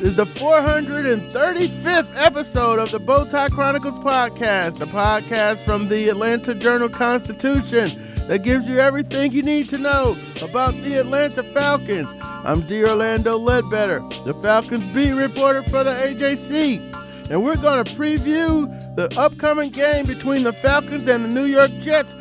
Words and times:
is 0.00 0.14
the 0.14 0.24
435th 0.24 2.08
episode 2.14 2.78
of 2.78 2.90
the 2.90 2.98
Bowtie 2.98 3.50
Chronicles 3.50 3.98
podcast, 4.02 4.80
a 4.80 4.86
podcast 4.86 5.58
from 5.58 5.90
the 5.90 6.08
Atlanta 6.08 6.54
Journal 6.54 6.88
Constitution 6.88 8.14
that 8.26 8.42
gives 8.42 8.66
you 8.66 8.78
everything 8.78 9.30
you 9.32 9.42
need 9.42 9.68
to 9.68 9.76
know 9.76 10.16
about 10.40 10.72
the 10.82 10.94
Atlanta 10.94 11.42
Falcons. 11.42 12.14
I'm 12.22 12.62
D. 12.62 12.82
Orlando 12.82 13.36
Ledbetter, 13.36 14.00
the 14.24 14.32
Falcons 14.42 14.86
beat 14.94 15.12
reporter 15.12 15.62
for 15.64 15.84
the 15.84 15.90
AJC, 15.90 17.30
and 17.30 17.44
we're 17.44 17.56
going 17.56 17.84
to 17.84 17.94
preview 17.94 18.66
the 18.96 19.14
upcoming 19.20 19.70
game 19.70 20.06
between 20.06 20.44
the 20.44 20.54
Falcons 20.54 21.06
and 21.08 21.26
the 21.26 21.28
New 21.28 21.44
York 21.44 21.72
Jets. 21.78 22.14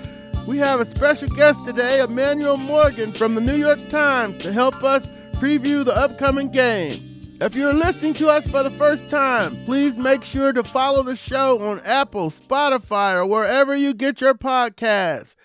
We 0.45 0.57
have 0.57 0.81
a 0.81 0.85
special 0.85 1.29
guest 1.29 1.65
today, 1.65 2.01
Emmanuel 2.01 2.57
Morgan 2.57 3.13
from 3.13 3.35
the 3.35 3.41
New 3.41 3.55
York 3.55 3.87
Times, 3.87 4.37
to 4.43 4.51
help 4.51 4.83
us 4.83 5.09
preview 5.35 5.85
the 5.85 5.95
upcoming 5.95 6.49
game. 6.49 7.08
If 7.41 7.55
you're 7.55 7.73
listening 7.73 8.13
to 8.15 8.27
us 8.27 8.45
for 8.51 8.63
the 8.63 8.71
first 8.71 9.07
time, 9.07 9.63
please 9.63 9.95
make 9.95 10.25
sure 10.25 10.51
to 10.51 10.61
follow 10.61 11.03
the 11.03 11.15
show 11.15 11.57
on 11.61 11.79
Apple, 11.85 12.31
Spotify, 12.31 13.15
or 13.15 13.25
wherever 13.25 13.73
you 13.73 13.93
get 13.93 14.19
your 14.19 14.33
podcasts. 14.33 15.35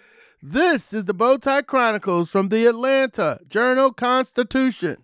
This 0.43 0.93
is 0.93 1.05
the 1.05 1.15
Bowtie 1.15 1.65
Chronicles 1.65 2.31
from 2.31 2.49
the 2.49 2.67
Atlanta 2.67 3.39
Journal 3.49 3.93
Constitution. 3.93 5.04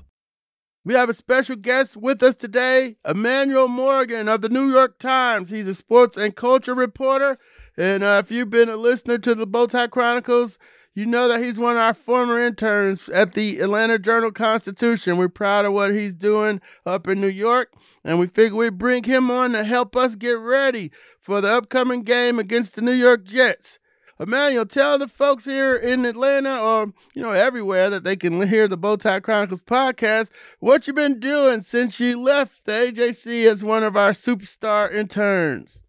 We 0.83 0.95
have 0.95 1.09
a 1.09 1.13
special 1.13 1.57
guest 1.57 1.95
with 1.95 2.23
us 2.23 2.35
today, 2.35 2.95
Emmanuel 3.07 3.67
Morgan 3.67 4.27
of 4.27 4.41
the 4.41 4.49
New 4.49 4.71
York 4.71 4.97
Times. 4.97 5.51
He's 5.51 5.67
a 5.67 5.75
sports 5.75 6.17
and 6.17 6.35
culture 6.35 6.73
reporter. 6.73 7.37
And 7.77 8.01
uh, 8.01 8.19
if 8.23 8.31
you've 8.31 8.49
been 8.49 8.67
a 8.67 8.77
listener 8.77 9.19
to 9.19 9.35
the 9.35 9.45
Bowtie 9.45 9.91
Chronicles, 9.91 10.57
you 10.95 11.05
know 11.05 11.27
that 11.27 11.43
he's 11.43 11.59
one 11.59 11.75
of 11.75 11.83
our 11.83 11.93
former 11.93 12.39
interns 12.39 13.09
at 13.09 13.33
the 13.33 13.59
Atlanta 13.59 13.99
Journal 13.99 14.31
Constitution. 14.31 15.17
We're 15.17 15.29
proud 15.29 15.65
of 15.65 15.73
what 15.73 15.93
he's 15.93 16.15
doing 16.15 16.59
up 16.83 17.07
in 17.07 17.21
New 17.21 17.27
York, 17.27 17.71
and 18.03 18.19
we 18.19 18.25
figure 18.25 18.57
we'd 18.57 18.79
bring 18.79 19.03
him 19.03 19.29
on 19.29 19.51
to 19.51 19.63
help 19.63 19.95
us 19.95 20.15
get 20.15 20.39
ready 20.39 20.91
for 21.19 21.41
the 21.41 21.49
upcoming 21.49 22.01
game 22.01 22.39
against 22.39 22.73
the 22.73 22.81
New 22.81 22.91
York 22.91 23.23
Jets. 23.23 23.77
Emmanuel, 24.21 24.67
tell 24.67 24.99
the 24.99 25.07
folks 25.07 25.45
here 25.45 25.75
in 25.75 26.05
Atlanta 26.05 26.61
or, 26.61 26.93
you 27.15 27.23
know, 27.23 27.31
everywhere 27.31 27.89
that 27.89 28.03
they 28.03 28.15
can 28.15 28.47
hear 28.47 28.67
the 28.67 28.77
Bowtie 28.77 29.23
Chronicles 29.23 29.63
podcast 29.63 30.29
what 30.59 30.85
you've 30.85 30.95
been 30.95 31.19
doing 31.19 31.61
since 31.61 31.99
you 31.99 32.21
left 32.21 32.65
the 32.65 32.71
AJC 32.71 33.47
as 33.47 33.63
one 33.63 33.83
of 33.83 33.97
our 33.97 34.11
superstar 34.11 34.93
interns. 34.93 35.83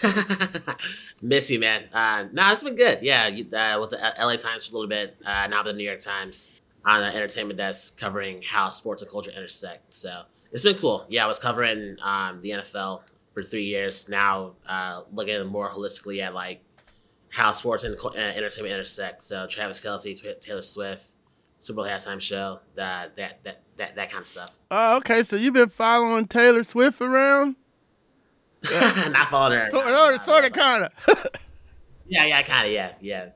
Miss 1.22 1.50
you, 1.50 1.58
man. 1.58 1.88
Uh, 1.92 2.26
nah, 2.32 2.52
it's 2.52 2.62
been 2.62 2.76
good. 2.76 3.00
Yeah, 3.02 3.24
uh, 3.26 3.80
with 3.80 3.90
the 3.90 4.14
LA 4.16 4.36
Times 4.36 4.66
for 4.66 4.76
a 4.76 4.78
little 4.78 4.88
bit. 4.88 5.16
Uh, 5.24 5.48
now 5.48 5.64
with 5.64 5.72
the 5.72 5.76
New 5.76 5.84
York 5.84 5.98
Times 5.98 6.52
on 6.84 7.00
the 7.00 7.08
entertainment 7.08 7.56
desk, 7.56 7.98
covering 7.98 8.42
how 8.46 8.70
sports 8.70 9.02
and 9.02 9.10
culture 9.10 9.32
intersect. 9.32 9.92
So 9.92 10.22
it's 10.52 10.62
been 10.62 10.76
cool. 10.76 11.04
Yeah, 11.08 11.24
I 11.24 11.26
was 11.26 11.40
covering 11.40 11.96
um, 12.00 12.40
the 12.40 12.50
NFL 12.50 13.02
for 13.34 13.42
three 13.42 13.64
years. 13.64 14.08
Now 14.08 14.52
uh, 14.68 15.02
looking 15.12 15.44
more 15.48 15.68
holistically 15.68 16.22
at 16.22 16.32
like 16.34 16.62
how 17.30 17.52
sports 17.52 17.84
and 17.84 17.96
uh, 17.96 18.10
entertainment 18.18 18.72
intersect. 18.74 19.22
So 19.22 19.46
Travis 19.46 19.80
Kelce, 19.80 20.40
Taylor 20.40 20.62
Swift, 20.62 21.08
Super 21.58 21.76
Bowl 21.76 21.84
halftime 21.84 22.20
show, 22.20 22.60
that 22.74 23.16
that 23.16 23.42
that 23.44 23.62
that, 23.76 23.96
that 23.96 24.10
kind 24.10 24.22
of 24.22 24.26
stuff. 24.28 24.58
Oh, 24.70 24.96
okay. 24.98 25.22
So 25.22 25.36
you've 25.36 25.54
been 25.54 25.68
following 25.68 26.26
Taylor 26.26 26.64
Swift 26.64 27.00
around? 27.00 27.56
Not 29.10 29.28
following 29.28 29.58
her. 29.58 29.70
Sort 29.70 29.86
of, 29.86 30.24
sort 30.24 30.44
of, 30.44 30.52
kind 30.52 30.84
of. 30.84 31.26
Yeah, 32.06 32.26
yeah, 32.26 32.42
kind 32.42 32.66
of. 32.66 32.72
Yeah, 32.72 32.92
yeah. 33.00 33.28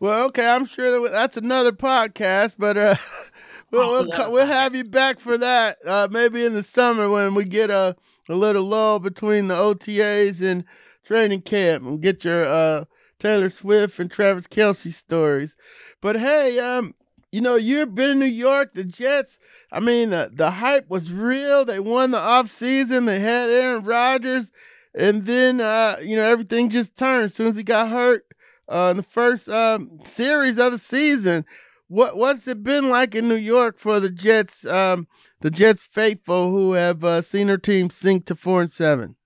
Well, 0.00 0.26
okay, 0.26 0.46
I'm 0.46 0.66
sure 0.66 1.00
that 1.00 1.10
that's 1.10 1.36
another 1.36 1.72
podcast, 1.72 2.56
but 2.58 2.76
uh, 2.76 2.94
we'll 3.70 3.82
Oh, 3.82 4.02
we'll, 4.04 4.12
co- 4.12 4.30
we'll 4.30 4.46
have 4.46 4.74
you 4.74 4.84
back 4.84 5.18
for 5.18 5.36
that. 5.38 5.78
Uh, 5.84 6.08
maybe 6.10 6.44
in 6.44 6.54
the 6.54 6.62
summer 6.62 7.08
when 7.08 7.34
we 7.34 7.44
get 7.44 7.70
a 7.70 7.96
a 8.28 8.34
little 8.34 8.64
lull 8.64 8.98
between 8.98 9.48
the 9.48 9.54
OTAs 9.54 10.42
and 10.42 10.64
training 11.04 11.40
camp, 11.40 11.84
and 11.84 12.00
get 12.02 12.22
your 12.24 12.44
uh 12.44 12.84
Taylor 13.18 13.50
Swift 13.50 13.98
and 13.98 14.10
Travis 14.10 14.46
Kelce 14.46 14.92
stories. 14.92 15.56
But 16.00 16.16
hey, 16.16 16.58
um, 16.58 16.94
you 17.32 17.40
know 17.40 17.56
you've 17.56 17.94
been 17.94 18.10
in 18.10 18.18
New 18.18 18.26
York, 18.26 18.74
the 18.74 18.84
Jets. 18.84 19.38
I 19.70 19.80
mean, 19.80 20.10
the 20.10 20.30
the 20.32 20.50
hype 20.50 20.88
was 20.88 21.12
real. 21.12 21.64
They 21.64 21.80
won 21.80 22.10
the 22.10 22.18
off 22.18 22.48
season. 22.48 23.04
They 23.04 23.20
had 23.20 23.50
Aaron 23.50 23.84
Rodgers, 23.84 24.50
and 24.94 25.26
then 25.26 25.60
uh, 25.60 25.96
you 26.02 26.16
know 26.16 26.24
everything 26.24 26.70
just 26.70 26.96
turned 26.96 27.26
as 27.26 27.34
soon 27.34 27.48
as 27.48 27.56
he 27.56 27.62
got 27.62 27.88
hurt 27.88 28.24
uh, 28.68 28.88
in 28.92 28.96
the 28.96 29.02
first 29.02 29.48
um, 29.48 30.00
series 30.04 30.58
of 30.58 30.72
the 30.72 30.78
season. 30.78 31.44
What 31.88 32.16
what's 32.16 32.48
it 32.48 32.62
been 32.62 32.88
like 32.88 33.14
in 33.14 33.28
New 33.28 33.34
York 33.34 33.78
for 33.78 34.00
the 34.00 34.10
Jets? 34.10 34.64
Um, 34.64 35.06
the 35.40 35.50
Jets 35.50 35.82
faithful 35.82 36.50
who 36.50 36.72
have 36.72 37.04
uh, 37.04 37.22
seen 37.22 37.46
their 37.46 37.58
team 37.58 37.90
sink 37.90 38.26
to 38.26 38.34
four 38.34 38.60
and 38.60 38.70
seven. 38.70 39.16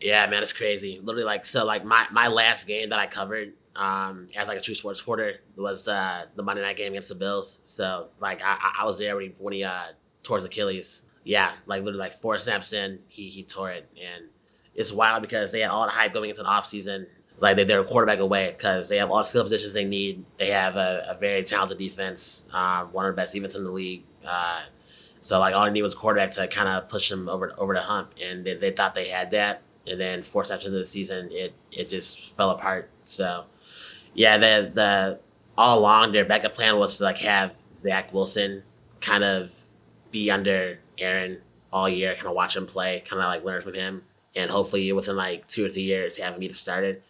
Yeah, 0.00 0.26
man, 0.28 0.42
it's 0.42 0.52
crazy. 0.52 0.98
Literally, 1.02 1.24
like, 1.24 1.44
so, 1.44 1.64
like, 1.66 1.84
my, 1.84 2.06
my 2.10 2.28
last 2.28 2.66
game 2.66 2.88
that 2.90 2.98
I 2.98 3.06
covered 3.06 3.52
um, 3.76 4.28
as, 4.34 4.48
like, 4.48 4.56
a 4.58 4.60
true 4.60 4.74
sports 4.74 5.00
reporter 5.00 5.40
was 5.56 5.86
uh, 5.86 6.24
the 6.34 6.42
Monday 6.42 6.62
night 6.62 6.76
game 6.76 6.92
against 6.92 7.10
the 7.10 7.14
Bills. 7.14 7.60
So, 7.64 8.08
like, 8.18 8.40
I, 8.42 8.56
I- 8.80 8.84
was 8.84 8.98
there 8.98 9.14
when 9.16 9.26
he, 9.26 9.34
when 9.38 9.52
he 9.52 9.62
uh, 9.64 9.88
tore 10.22 10.36
his 10.38 10.44
Achilles. 10.46 11.02
Yeah, 11.22 11.52
like, 11.66 11.80
literally, 11.82 11.98
like, 12.00 12.12
four 12.14 12.38
snaps 12.38 12.72
in, 12.72 13.00
he, 13.08 13.28
he 13.28 13.42
tore 13.42 13.70
it. 13.72 13.88
And 14.02 14.24
it's 14.74 14.90
wild 14.90 15.20
because 15.20 15.52
they 15.52 15.60
had 15.60 15.70
all 15.70 15.84
the 15.84 15.90
hype 15.92 16.14
going 16.14 16.30
into 16.30 16.42
the 16.42 16.48
offseason. 16.48 17.06
Like, 17.38 17.56
they, 17.56 17.64
they're 17.64 17.80
a 17.80 17.84
quarterback 17.84 18.20
away 18.20 18.54
because 18.56 18.88
they 18.88 18.96
have 18.96 19.10
all 19.10 19.18
the 19.18 19.24
skill 19.24 19.42
positions 19.42 19.74
they 19.74 19.84
need. 19.84 20.24
They 20.38 20.48
have 20.48 20.76
a, 20.76 21.08
a 21.10 21.14
very 21.18 21.42
talented 21.44 21.76
defense, 21.76 22.48
um, 22.54 22.90
one 22.92 23.04
of 23.04 23.12
the 23.14 23.16
best 23.20 23.34
defense 23.34 23.54
in 23.54 23.64
the 23.64 23.70
league. 23.70 24.04
Uh, 24.26 24.62
so, 25.20 25.38
like, 25.38 25.54
all 25.54 25.66
they 25.66 25.70
need 25.70 25.82
was 25.82 25.94
quarterback 25.94 26.30
to 26.32 26.48
kind 26.48 26.68
of 26.70 26.88
push 26.88 27.10
them 27.10 27.28
over, 27.28 27.52
over 27.58 27.74
the 27.74 27.82
hump. 27.82 28.14
And 28.22 28.46
they, 28.46 28.54
they 28.54 28.70
thought 28.70 28.94
they 28.94 29.08
had 29.08 29.30
that 29.32 29.60
and 29.90 30.00
then 30.00 30.22
four 30.22 30.44
steps 30.44 30.64
into 30.64 30.78
the 30.78 30.84
season, 30.84 31.28
it 31.32 31.52
it 31.72 31.88
just 31.88 32.36
fell 32.36 32.50
apart. 32.50 32.90
So, 33.04 33.44
yeah, 34.14 34.38
the 34.38 34.70
the 34.72 35.20
all 35.58 35.78
along 35.78 36.12
their 36.12 36.24
backup 36.24 36.54
plan 36.54 36.78
was 36.78 36.98
to 36.98 37.04
like 37.04 37.18
have 37.18 37.54
Zach 37.74 38.12
Wilson 38.12 38.62
kind 39.00 39.24
of 39.24 39.52
be 40.10 40.30
under 40.30 40.78
Aaron 40.98 41.38
all 41.72 41.88
year, 41.88 42.14
kind 42.14 42.26
of 42.26 42.34
watch 42.34 42.56
him 42.56 42.66
play, 42.66 43.02
kind 43.06 43.20
of 43.20 43.26
like 43.26 43.44
learn 43.44 43.60
from 43.60 43.74
him, 43.74 44.02
and 44.34 44.50
hopefully 44.50 44.92
within 44.92 45.16
like 45.16 45.46
two 45.48 45.64
or 45.66 45.68
three 45.68 45.82
years 45.82 46.16
have 46.18 46.34
him 46.34 46.40
be 46.40 46.52
started. 46.52 47.02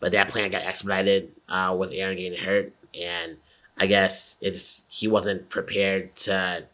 But 0.00 0.12
that 0.12 0.28
plan 0.28 0.50
got 0.50 0.62
expedited 0.62 1.32
uh, 1.48 1.74
with 1.78 1.92
Aaron 1.92 2.16
getting 2.16 2.38
hurt, 2.38 2.72
and 2.94 3.36
I 3.76 3.86
guess 3.86 4.36
it's 4.40 4.84
he 4.88 5.08
wasn't 5.08 5.48
prepared 5.48 6.14
to 6.16 6.64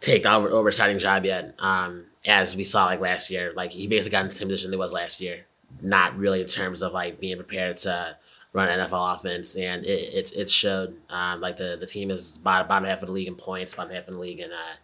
take 0.00 0.26
over, 0.26 0.48
over 0.48 0.70
starting 0.72 0.98
job 0.98 1.24
yet. 1.24 1.54
Um, 1.58 2.04
as 2.26 2.56
we 2.56 2.64
saw 2.64 2.86
like 2.86 3.00
last 3.00 3.30
year, 3.30 3.52
like 3.54 3.72
he 3.72 3.86
basically 3.86 4.12
got 4.12 4.22
in 4.22 4.28
the 4.28 4.34
same 4.34 4.48
position 4.48 4.72
he 4.72 4.76
was 4.76 4.92
last 4.92 5.20
year. 5.20 5.46
Not 5.80 6.16
really 6.16 6.40
in 6.40 6.46
terms 6.46 6.82
of 6.82 6.92
like 6.92 7.20
being 7.20 7.36
prepared 7.36 7.76
to 7.78 8.16
run 8.52 8.68
NFL 8.68 9.14
offense, 9.14 9.56
and 9.56 9.84
it 9.84 10.14
it, 10.14 10.32
it 10.34 10.50
showed. 10.50 10.96
Um, 11.10 11.40
like 11.40 11.56
the 11.56 11.76
the 11.78 11.86
team 11.86 12.10
is 12.10 12.38
bottom, 12.38 12.68
bottom 12.68 12.88
half 12.88 13.02
of 13.02 13.06
the 13.06 13.12
league 13.12 13.28
in 13.28 13.34
points, 13.34 13.74
bottom 13.74 13.92
half 13.92 14.08
of 14.08 14.14
the 14.14 14.20
league 14.20 14.40
in 14.40 14.50
uh, 14.52 14.76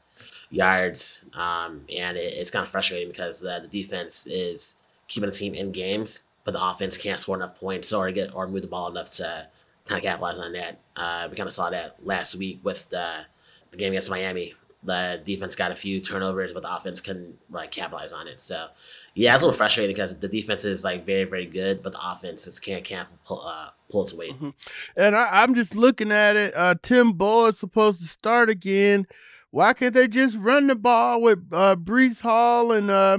yards, 0.50 1.24
um, 1.34 1.82
and 1.94 2.16
it, 2.16 2.34
it's 2.34 2.50
kind 2.50 2.62
of 2.62 2.68
frustrating 2.68 3.08
because 3.08 3.40
the, 3.40 3.60
the 3.62 3.68
defense 3.68 4.26
is 4.26 4.76
keeping 5.08 5.30
the 5.30 5.36
team 5.36 5.54
in 5.54 5.72
games, 5.72 6.24
but 6.44 6.52
the 6.52 6.64
offense 6.64 6.96
can't 6.96 7.18
score 7.18 7.36
enough 7.36 7.58
points 7.58 7.92
or 7.92 8.10
get 8.12 8.34
or 8.34 8.46
move 8.46 8.62
the 8.62 8.68
ball 8.68 8.88
enough 8.88 9.10
to 9.10 9.48
kind 9.86 9.98
of 9.98 10.02
capitalize 10.04 10.38
on 10.38 10.52
that. 10.52 10.80
Uh, 10.94 11.28
we 11.30 11.36
kind 11.36 11.46
of 11.46 11.52
saw 11.52 11.70
that 11.70 11.96
last 12.04 12.34
week 12.36 12.60
with 12.62 12.88
the 12.90 13.24
the 13.70 13.76
game 13.78 13.92
against 13.92 14.10
Miami. 14.10 14.54
The 14.84 15.20
defense 15.24 15.54
got 15.54 15.70
a 15.70 15.74
few 15.74 16.00
turnovers, 16.00 16.52
but 16.52 16.62
the 16.62 16.74
offense 16.74 17.00
couldn't 17.00 17.38
like 17.50 17.70
capitalize 17.70 18.12
on 18.12 18.26
it. 18.26 18.40
So, 18.40 18.66
yeah, 19.14 19.34
it's 19.34 19.42
a 19.42 19.46
little 19.46 19.56
frustrating 19.56 19.94
because 19.94 20.18
the 20.18 20.28
defense 20.28 20.64
is 20.64 20.82
like 20.82 21.06
very, 21.06 21.24
very 21.24 21.46
good, 21.46 21.82
but 21.82 21.92
the 21.92 22.10
offense 22.10 22.46
just 22.46 22.64
can't 22.64 22.84
can't 22.84 23.08
pull, 23.24 23.42
uh, 23.46 23.70
pull 23.90 24.02
its 24.02 24.12
weight. 24.12 24.32
Mm-hmm. 24.32 24.50
And 24.96 25.14
I, 25.14 25.44
am 25.44 25.54
just 25.54 25.76
looking 25.76 26.10
at 26.10 26.34
it. 26.36 26.52
Uh, 26.56 26.74
Tim 26.82 27.12
Boyle 27.12 27.46
is 27.46 27.58
supposed 27.58 28.00
to 28.00 28.08
start 28.08 28.50
again. 28.50 29.06
Why 29.50 29.72
can't 29.72 29.94
they 29.94 30.08
just 30.08 30.36
run 30.36 30.66
the 30.66 30.74
ball 30.74 31.20
with 31.20 31.46
uh, 31.52 31.76
Breece 31.76 32.22
Hall 32.22 32.72
and 32.72 32.90
uh, 32.90 33.18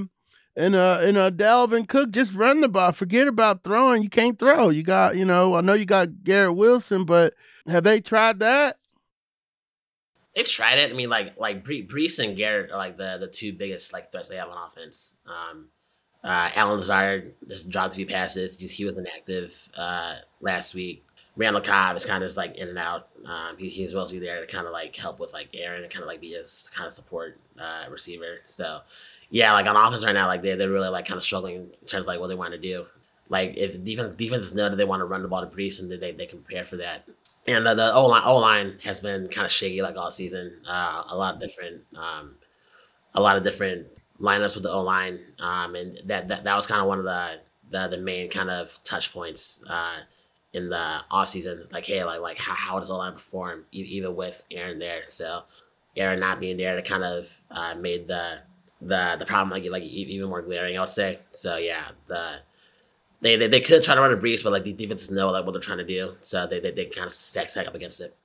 and 0.55 0.75
uh 0.75 0.99
and 1.01 1.15
uh 1.15 1.31
Dalvin 1.31 1.87
Cook? 1.87 2.11
Just 2.11 2.33
run 2.33 2.61
the 2.61 2.67
ball. 2.67 2.91
Forget 2.91 3.27
about 3.27 3.63
throwing. 3.63 4.03
You 4.03 4.09
can't 4.09 4.37
throw. 4.37 4.69
You 4.69 4.83
got 4.83 5.15
you 5.15 5.25
know. 5.25 5.55
I 5.55 5.61
know 5.61 5.73
you 5.73 5.85
got 5.85 6.23
Garrett 6.23 6.55
Wilson, 6.55 7.05
but 7.05 7.35
have 7.67 7.83
they 7.83 8.01
tried 8.01 8.39
that? 8.39 8.77
They've 10.35 10.47
tried 10.47 10.79
it. 10.79 10.91
I 10.91 10.93
mean, 10.93 11.09
like 11.09 11.39
like 11.39 11.63
Bre- 11.63 11.87
Breece 11.87 12.23
and 12.23 12.35
Garrett 12.35 12.71
are 12.71 12.77
like 12.77 12.97
the 12.97 13.17
the 13.19 13.27
two 13.27 13.53
biggest 13.53 13.93
like 13.93 14.11
threats 14.11 14.29
they 14.29 14.35
have 14.37 14.49
on 14.49 14.57
offense. 14.57 15.13
Um, 15.27 15.67
uh, 16.23 16.49
Allen 16.55 16.79
Lazard 16.79 17.33
just 17.47 17.69
dropped 17.69 17.95
few 17.95 18.05
passes. 18.05 18.57
He 18.57 18.85
was 18.85 18.97
inactive 18.97 19.69
uh, 19.75 20.15
last 20.39 20.73
week. 20.73 21.05
Randall 21.35 21.61
Cobb 21.61 21.95
is 21.95 22.05
kind 22.05 22.23
of 22.23 22.27
just 22.27 22.37
like 22.37 22.55
in 22.55 22.69
and 22.69 22.77
out. 22.77 23.09
Um, 23.25 23.57
he, 23.57 23.67
he's 23.67 23.93
mostly 23.93 24.19
there 24.19 24.39
to 24.39 24.47
kind 24.47 24.67
of 24.67 24.71
like 24.71 24.95
help 24.95 25.19
with 25.19 25.33
like 25.33 25.49
Aaron 25.53 25.83
and 25.83 25.91
kind 25.91 26.03
of 26.03 26.07
like 26.07 26.21
be 26.21 26.31
his 26.31 26.69
kind 26.73 26.87
of 26.87 26.93
support 26.93 27.39
uh, 27.59 27.85
receiver. 27.89 28.37
So 28.45 28.81
yeah, 29.29 29.51
like 29.53 29.65
on 29.65 29.75
offense 29.75 30.05
right 30.05 30.13
now, 30.13 30.27
like 30.27 30.43
they're, 30.43 30.55
they're 30.55 30.69
really 30.69 30.89
like 30.89 31.05
kind 31.05 31.17
of 31.17 31.23
struggling 31.23 31.55
in 31.55 31.87
terms 31.87 32.03
of 32.03 32.07
like 32.07 32.19
what 32.19 32.27
they 32.27 32.35
want 32.35 32.53
to 32.53 32.59
do. 32.59 32.85
Like 33.29 33.55
if 33.57 33.83
defense 33.83 34.15
defenses 34.15 34.53
know 34.53 34.69
that 34.69 34.75
they 34.75 34.85
want 34.85 35.01
to 35.01 35.05
run 35.05 35.23
the 35.23 35.27
ball 35.27 35.41
to 35.41 35.47
Breece 35.47 35.79
and 35.81 35.91
they, 35.91 36.11
they 36.11 36.25
can 36.25 36.39
prepare 36.39 36.65
for 36.65 36.77
that. 36.77 37.07
And 37.47 37.67
uh, 37.67 37.73
the 37.73 37.93
O 37.93 38.05
line 38.07 38.21
O 38.25 38.37
line 38.37 38.79
has 38.83 38.99
been 38.99 39.27
kind 39.27 39.45
of 39.45 39.51
shaky 39.51 39.81
like 39.81 39.97
all 39.97 40.11
season. 40.11 40.61
Uh, 40.67 41.03
a 41.09 41.17
lot 41.17 41.35
of 41.35 41.41
different 41.41 41.81
um, 41.95 42.35
a 43.13 43.21
lot 43.21 43.35
of 43.37 43.43
different 43.43 43.87
lineups 44.19 44.55
with 44.55 44.63
the 44.63 44.71
O 44.71 44.81
line, 44.81 45.19
um, 45.39 45.75
and 45.75 45.99
that, 46.05 46.29
that 46.29 46.43
that 46.45 46.55
was 46.55 46.65
kind 46.65 46.81
of 46.81 46.87
one 46.87 46.99
of 46.99 47.05
the 47.05 47.39
the, 47.69 47.87
the 47.89 47.97
main 47.97 48.29
kind 48.29 48.49
of 48.49 48.77
touch 48.83 49.11
points 49.11 49.61
uh, 49.69 49.97
in 50.53 50.69
the 50.69 50.99
offseason. 51.11 51.71
Like, 51.71 51.85
hey, 51.85 52.03
like 52.03 52.21
like 52.21 52.37
how, 52.37 52.53
how 52.53 52.79
does 52.79 52.89
O 52.89 52.97
line 52.97 53.13
perform 53.13 53.65
even 53.71 54.15
with 54.15 54.45
Aaron 54.49 54.79
there? 54.79 55.01
So 55.07 55.43
Aaron 55.97 56.19
not 56.21 56.39
being 56.39 56.57
there 56.57 56.75
to 56.75 56.81
kind 56.81 57.03
of 57.03 57.43
uh, 57.51 57.75
made 57.75 58.07
the 58.07 58.39
the 58.81 59.17
the 59.19 59.25
problem 59.25 59.49
like 59.49 59.69
like 59.69 59.83
even 59.83 60.29
more 60.29 60.41
glaring. 60.41 60.77
I 60.77 60.79
would 60.79 60.89
say. 60.89 61.19
So 61.31 61.57
yeah, 61.57 61.89
the 62.07 62.37
they, 63.23 63.37
they, 63.37 63.47
they 63.47 63.61
could 63.61 63.81
try 63.81 63.95
to 63.95 64.01
run 64.01 64.11
a 64.11 64.17
Breece, 64.17 64.43
but 64.43 64.51
like 64.51 64.65
the 64.65 64.73
defenses 64.73 65.09
know 65.09 65.31
like 65.31 65.45
what 65.45 65.53
they're 65.53 65.61
trying 65.61 65.79
to 65.79 65.85
do, 65.85 66.15
so 66.21 66.45
they 66.45 66.59
they, 66.59 66.71
they 66.71 66.85
kind 66.85 67.07
of 67.07 67.13
stack 67.13 67.49
stack 67.49 67.67
up 67.67 67.75
against 67.75 68.01
it. 68.01 68.15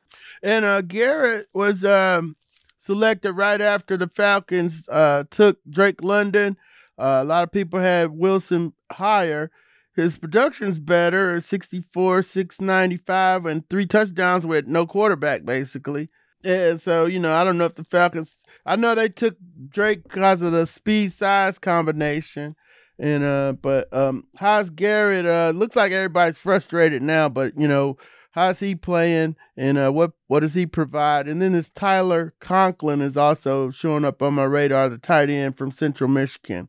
And 0.42 0.64
uh, 0.64 0.82
Garrett 0.82 1.48
was 1.52 1.84
um, 1.84 2.36
selected 2.76 3.32
right 3.32 3.60
after 3.60 3.96
the 3.96 4.08
Falcons 4.08 4.88
uh, 4.88 5.24
took 5.30 5.58
Drake 5.68 6.02
London. 6.02 6.56
Uh, 6.98 7.20
a 7.22 7.24
lot 7.24 7.44
of 7.44 7.52
people 7.52 7.78
had 7.78 8.10
Wilson 8.10 8.72
higher. 8.90 9.50
His 9.94 10.18
production's 10.18 10.78
better 10.78 11.40
64, 11.40 12.22
695, 12.22 13.46
and 13.46 13.68
three 13.68 13.86
touchdowns 13.86 14.46
with 14.46 14.66
no 14.66 14.86
quarterback, 14.86 15.44
basically. 15.44 16.08
And 16.44 16.80
so, 16.80 17.06
you 17.06 17.18
know, 17.18 17.32
I 17.32 17.42
don't 17.42 17.58
know 17.58 17.64
if 17.64 17.74
the 17.74 17.84
Falcons, 17.84 18.36
I 18.64 18.76
know 18.76 18.94
they 18.94 19.08
took 19.08 19.36
Drake 19.68 20.04
because 20.04 20.40
of 20.40 20.52
the 20.52 20.66
speed 20.66 21.12
size 21.12 21.58
combination. 21.58 22.54
And 22.98 23.22
uh, 23.22 23.52
but 23.60 23.92
um, 23.92 24.26
how's 24.36 24.70
Garrett? 24.70 25.24
Uh, 25.24 25.52
looks 25.54 25.76
like 25.76 25.92
everybody's 25.92 26.38
frustrated 26.38 27.02
now, 27.02 27.28
but 27.28 27.58
you 27.58 27.68
know, 27.68 27.96
how's 28.32 28.58
he 28.58 28.74
playing, 28.74 29.36
and 29.56 29.78
uh, 29.78 29.90
what 29.90 30.12
what 30.26 30.40
does 30.40 30.54
he 30.54 30.66
provide? 30.66 31.28
And 31.28 31.40
then 31.40 31.52
this 31.52 31.70
Tyler 31.70 32.34
Conklin 32.40 33.00
is 33.00 33.16
also 33.16 33.70
showing 33.70 34.04
up 34.04 34.20
on 34.20 34.34
my 34.34 34.44
radar, 34.44 34.88
the 34.88 34.98
tight 34.98 35.30
end 35.30 35.56
from 35.56 35.70
Central 35.70 36.08
Michigan. 36.08 36.68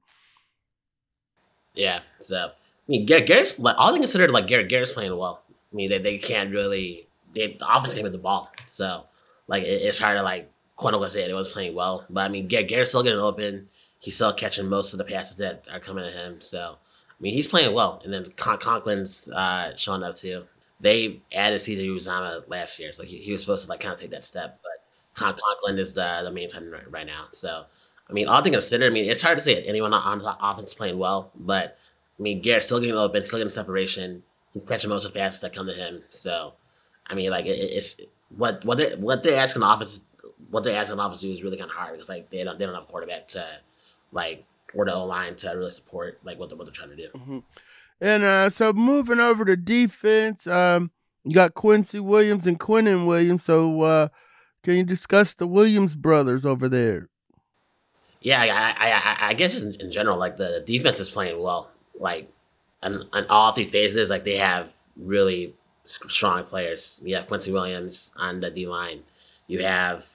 Yeah, 1.74 2.02
so 2.20 2.38
I 2.48 2.52
mean, 2.88 3.06
Garrett's 3.08 3.60
all 3.60 3.92
they 3.92 4.00
considered 4.00 4.30
like 4.30 4.48
Garrett 4.48 4.70
Garrett's 4.70 4.92
playing 4.92 5.16
well. 5.16 5.42
I 5.72 5.76
mean, 5.76 5.90
they, 5.90 5.98
they 5.98 6.18
can't 6.20 6.52
really 6.52 7.08
they, 7.34 7.54
the 7.54 7.76
offense 7.76 8.00
with 8.00 8.12
the 8.12 8.20
ball, 8.20 8.52
so 8.68 9.06
like 9.48 9.64
it, 9.64 9.82
it's 9.82 9.98
hard 9.98 10.18
to 10.18 10.24
like 10.24 10.52
unquote 10.78 11.10
say 11.12 11.28
it 11.28 11.34
was 11.34 11.52
playing 11.52 11.74
well. 11.74 12.06
But 12.10 12.22
I 12.22 12.30
mean, 12.30 12.48
Garrett, 12.48 12.68
Garrett's 12.68 12.92
still 12.92 13.04
getting 13.04 13.20
open 13.20 13.70
he's 14.00 14.16
still 14.16 14.34
catching 14.34 14.68
most 14.68 14.94
of 14.94 14.98
the 14.98 15.04
passes 15.06 15.36
that 15.38 15.68
are 15.72 15.80
coming 15.80 16.06
at 16.06 16.14
him. 16.14 16.42
So, 16.42 16.78
I 16.80 17.22
mean, 17.22 17.34
he's 17.34 17.48
playing 17.48 17.74
well. 17.74 18.02
And 18.04 18.14
then 18.14 18.26
Con- 18.38 18.58
Conklin's 18.58 19.30
uh, 19.30 19.76
showing 19.76 20.04
up 20.04 20.16
too. 20.16 20.46
They 20.80 21.22
added 21.34 21.60
CJ 21.60 21.86
Uzomah 21.88 22.48
last 22.48 22.80
year, 22.80 22.94
so 22.94 23.04
he, 23.04 23.18
he 23.18 23.34
was 23.34 23.42
supposed 23.42 23.66
to 23.66 23.70
like 23.70 23.82
kind 23.82 23.94
of 23.94 24.00
take 24.00 24.12
that 24.12 24.24
step. 24.24 24.60
But 24.64 24.84
Con- 25.14 25.36
Conklin 25.38 25.78
is 25.78 25.94
the 25.94 26.22
the 26.24 26.32
main 26.32 26.48
tight 26.48 26.64
right, 26.72 26.90
right 26.90 27.06
now. 27.06 27.26
So, 27.32 27.66
I 28.10 28.14
mean, 28.14 28.30
all 28.30 28.42
things 28.42 28.56
considered, 28.56 28.92
I 28.92 28.94
mean, 28.94 29.10
it's 29.10 29.22
hard 29.22 29.38
to 29.38 29.44
say 29.44 29.62
anyone 29.64 29.94
on 29.94 30.20
the 30.20 30.38
offense 30.42 30.74
playing 30.74 30.98
well, 30.98 31.32
but 31.36 31.78
I 32.18 32.22
mean, 32.24 32.42
Garrett's 32.42 32.68
still 32.68 32.80
getting 32.80 32.96
open, 32.96 33.26
still 33.26 33.40
getting 33.40 33.50
separation. 33.50 34.24
He's 34.54 34.64
catching 34.64 34.90
most 34.90 35.06
of 35.06 35.14
the 35.14 35.20
passes 35.20 35.42
that 35.42 35.54
come 35.54 35.68
to 35.68 35.74
him. 35.74 36.02
So, 36.10 36.54
I 37.08 37.16
mean, 37.16 37.30
like 37.30 37.46
it, 37.46 37.58
it's 37.60 38.00
what 38.30 38.64
what 38.64 38.78
they 38.78 38.96
what 38.96 39.24
they're 39.24 39.38
asking 39.38 39.62
the 39.62 39.74
offense, 39.74 40.00
what 40.50 40.64
they're 40.64 40.78
asking 40.78 40.96
the 40.96 41.04
offense 41.04 41.20
to 41.22 41.28
do 41.28 41.34
is 41.34 41.44
really 41.44 41.58
kind 41.58 41.70
of 41.70 41.76
hard 41.76 41.94
because 41.94 42.08
like 42.08 42.30
they 42.30 42.46
don't 42.46 42.58
they 42.58 42.66
don't 42.66 42.76
have 42.76 42.84
a 42.84 42.88
quarterback 42.88 43.28
to 43.30 43.46
like 44.12 44.46
or 44.74 44.86
the 44.86 44.94
O 44.94 45.06
line 45.06 45.36
to 45.36 45.50
really 45.50 45.72
support 45.72 46.20
like 46.24 46.38
what 46.40 46.50
they're, 46.50 46.58
what 46.58 46.66
they're 46.66 46.74
trying 46.74 46.90
to 46.90 46.96
do. 46.96 47.10
Mm-hmm. 47.16 47.40
And 48.02 48.24
uh, 48.24 48.50
so 48.50 48.72
moving 48.72 49.20
over 49.20 49.44
to 49.46 49.58
defense, 49.58 50.48
um, 50.48 50.92
you 51.24 51.34
got 51.34 51.54
Quincy 51.54 52.00
Williams 52.00 52.48
and 52.48 52.60
Quinnen 52.60 53.06
Williams. 53.08 53.44
So 53.44 53.82
uh, 53.82 54.08
can 54.64 54.76
you 54.76 54.84
discuss 54.84 55.34
the 55.34 55.48
Williams 55.48 55.96
brothers 55.96 56.46
over 56.46 56.70
there? 56.70 57.10
Yeah, 58.22 58.42
I, 58.42 58.90
I, 58.90 59.30
I 59.30 59.34
guess 59.34 59.62
in, 59.62 59.76
in 59.76 59.92
general, 59.92 60.18
like 60.18 60.38
the 60.38 60.64
defense 60.66 61.00
is 61.00 61.10
playing 61.10 61.42
well. 61.42 61.72
Like 62.00 62.32
on, 62.84 63.08
on 63.14 63.26
all 63.30 63.52
three 63.52 63.66
phases, 63.66 64.10
like 64.10 64.24
they 64.24 64.38
have 64.38 64.72
really 64.96 65.56
strong 65.86 66.44
players. 66.44 67.00
You 67.04 67.16
have 67.16 67.28
Quincy 67.28 67.52
Williams 67.52 68.12
on 68.16 68.40
the 68.40 68.50
D 68.50 68.68
line. 68.68 69.04
You 69.48 69.64
have 69.64 70.08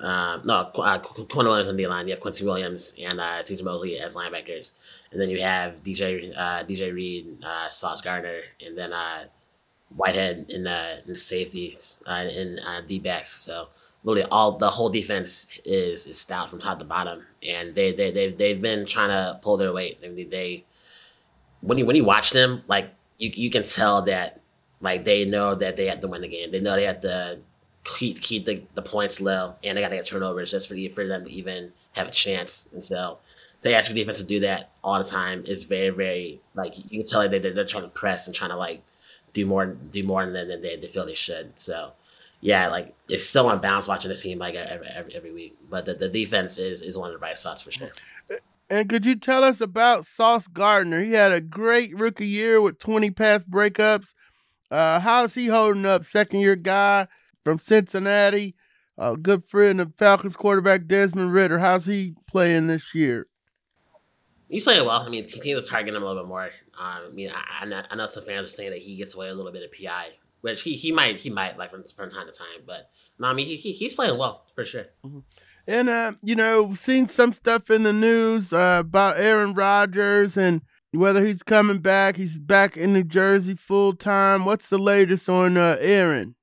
um, 0.00 0.42
no, 0.44 0.70
uh, 0.74 0.98
Quinn 0.98 1.46
Williams 1.46 1.68
on 1.68 1.76
the 1.76 1.86
line. 1.86 2.06
You 2.08 2.14
have 2.14 2.20
Quincy 2.20 2.44
Williams 2.44 2.94
and 3.00 3.20
uh, 3.20 3.42
T.J. 3.42 3.62
Mosley 3.62 3.98
as 3.98 4.14
linebackers, 4.14 4.72
and 5.12 5.20
then 5.20 5.30
you 5.30 5.40
have 5.40 5.82
DJ 5.84 6.32
uh, 6.36 6.64
DJ 6.64 6.92
Reed, 6.92 7.38
uh, 7.44 7.68
Sauce 7.68 8.00
Gardner, 8.00 8.40
and 8.64 8.76
then 8.76 8.92
uh, 8.92 9.26
Whitehead 9.94 10.46
in 10.48 10.66
uh, 10.66 10.96
in 11.06 11.14
safeties 11.14 12.02
uh, 12.06 12.26
in 12.28 12.58
uh, 12.58 12.82
D 12.86 12.98
backs. 12.98 13.40
So 13.40 13.68
really, 14.02 14.24
all 14.24 14.58
the 14.58 14.70
whole 14.70 14.88
defense 14.90 15.46
is 15.64 16.06
is 16.06 16.20
stout 16.20 16.50
from 16.50 16.58
top 16.58 16.80
to 16.80 16.84
bottom, 16.84 17.22
and 17.46 17.72
they 17.72 17.92
they 17.92 18.10
they've, 18.10 18.36
they've 18.36 18.60
been 18.60 18.86
trying 18.86 19.10
to 19.10 19.38
pull 19.42 19.56
their 19.56 19.72
weight. 19.72 20.00
I 20.04 20.08
mean, 20.08 20.28
they 20.28 20.64
when 21.60 21.78
you 21.78 21.86
when 21.86 21.94
you 21.94 22.04
watch 22.04 22.32
them, 22.32 22.64
like 22.66 22.92
you 23.18 23.30
you 23.32 23.48
can 23.50 23.62
tell 23.62 24.02
that 24.02 24.40
like 24.80 25.04
they 25.04 25.24
know 25.24 25.54
that 25.54 25.76
they 25.76 25.86
have 25.86 26.00
to 26.00 26.08
win 26.08 26.22
the 26.22 26.28
game. 26.28 26.50
They 26.50 26.60
know 26.60 26.74
they 26.74 26.84
have 26.84 27.00
to 27.02 27.38
keep 27.84 28.20
keep 28.20 28.46
the, 28.46 28.62
the 28.74 28.82
points 28.82 29.20
low, 29.20 29.54
and 29.62 29.76
they 29.76 29.82
got 29.82 29.90
to 29.90 29.96
get 29.96 30.06
turnovers 30.06 30.50
just 30.50 30.66
for 30.68 30.74
the, 30.74 30.88
for 30.88 31.06
them 31.06 31.22
to 31.22 31.30
even 31.30 31.72
have 31.92 32.08
a 32.08 32.10
chance. 32.10 32.66
And 32.72 32.82
so 32.82 33.18
they 33.62 33.74
ask 33.74 33.90
your 33.90 33.96
defense 33.96 34.18
to 34.18 34.24
do 34.24 34.40
that 34.40 34.70
all 34.82 34.98
the 34.98 35.04
time 35.04 35.44
is 35.46 35.62
very 35.62 35.90
very 35.90 36.40
like 36.54 36.74
you 36.90 37.00
can 37.00 37.06
tell 37.06 37.22
that 37.28 37.42
they're, 37.42 37.52
they're 37.52 37.64
trying 37.64 37.84
to 37.84 37.88
press 37.88 38.26
and 38.26 38.34
trying 38.34 38.50
to 38.50 38.56
like 38.56 38.82
do 39.32 39.46
more 39.46 39.66
do 39.66 40.02
more 40.02 40.24
than, 40.24 40.48
than 40.48 40.62
they, 40.62 40.76
they 40.76 40.86
feel 40.86 41.06
they 41.06 41.14
should. 41.14 41.52
So 41.56 41.92
yeah, 42.40 42.68
like 42.68 42.94
it's 43.08 43.24
still 43.24 43.48
on 43.48 43.60
balance 43.60 43.88
watching 43.88 44.10
the 44.10 44.16
team 44.16 44.38
like 44.38 44.54
every, 44.54 44.86
every, 44.86 45.14
every 45.14 45.32
week, 45.32 45.56
but 45.70 45.84
the, 45.84 45.94
the 45.94 46.08
defense 46.08 46.58
is 46.58 46.82
is 46.82 46.96
one 46.96 47.08
of 47.08 47.14
the 47.14 47.18
bright 47.18 47.38
spots 47.38 47.62
for 47.62 47.70
sure. 47.70 47.90
And 48.70 48.88
could 48.88 49.04
you 49.04 49.14
tell 49.14 49.44
us 49.44 49.60
about 49.60 50.06
Sauce 50.06 50.46
Gardner? 50.46 51.00
He 51.00 51.12
had 51.12 51.32
a 51.32 51.40
great 51.40 51.94
rookie 51.94 52.26
year 52.26 52.62
with 52.62 52.78
20 52.78 53.10
pass 53.10 53.44
breakups. 53.44 54.14
Uh, 54.70 55.00
how's 55.00 55.34
he 55.34 55.46
holding 55.48 55.84
up? 55.84 56.06
Second 56.06 56.40
year 56.40 56.56
guy 56.56 57.06
from 57.44 57.58
Cincinnati. 57.58 58.56
a 58.98 59.16
good 59.16 59.44
friend 59.44 59.80
of 59.80 59.94
Falcons 59.96 60.36
quarterback 60.36 60.86
Desmond 60.86 61.32
Ridder. 61.32 61.58
How's 61.58 61.86
he 61.86 62.14
playing 62.26 62.66
this 62.66 62.94
year? 62.94 63.28
He's 64.48 64.64
playing 64.64 64.84
well. 64.84 65.00
I 65.00 65.08
mean, 65.08 65.26
teams 65.26 65.58
are 65.58 65.70
targeting 65.70 65.96
him 65.96 66.02
a 66.02 66.06
little 66.06 66.22
bit 66.22 66.28
more. 66.28 66.50
Um, 66.78 67.02
I 67.06 67.08
mean, 67.12 67.30
I, 67.30 67.82
I, 67.90 67.94
know 67.96 68.06
some 68.06 68.24
fans 68.24 68.46
are 68.46 68.54
saying 68.54 68.70
that 68.70 68.80
he 68.80 68.96
gets 68.96 69.14
away 69.14 69.28
a 69.28 69.34
little 69.34 69.52
bit 69.52 69.62
of 69.62 69.70
PI, 69.72 70.08
which 70.42 70.62
he, 70.62 70.74
he 70.74 70.92
might 70.92 71.16
he 71.16 71.30
might 71.30 71.56
like 71.56 71.70
from, 71.70 71.84
from 71.84 72.10
time 72.10 72.26
to 72.26 72.32
time. 72.32 72.62
But 72.66 72.90
no, 73.18 73.28
I 73.28 73.32
mean, 73.32 73.46
he, 73.46 73.56
he 73.56 73.72
he's 73.72 73.94
playing 73.94 74.18
well 74.18 74.44
for 74.54 74.64
sure. 74.64 74.86
Mm-hmm. 75.04 75.20
And 75.66 75.88
uh, 75.88 76.12
you 76.22 76.34
know, 76.34 76.74
seen 76.74 77.08
some 77.08 77.32
stuff 77.32 77.70
in 77.70 77.84
the 77.84 77.92
news 77.92 78.52
uh, 78.52 78.78
about 78.80 79.18
Aaron 79.18 79.54
Rodgers 79.54 80.36
and 80.36 80.62
whether 80.92 81.24
he's 81.24 81.42
coming 81.42 81.78
back. 81.78 82.16
He's 82.16 82.38
back 82.38 82.76
in 82.76 82.92
New 82.92 83.04
Jersey 83.04 83.54
full 83.54 83.94
time. 83.94 84.44
What's 84.44 84.68
the 84.68 84.78
latest 84.78 85.28
on 85.28 85.56
uh, 85.56 85.76
Aaron? 85.80 86.34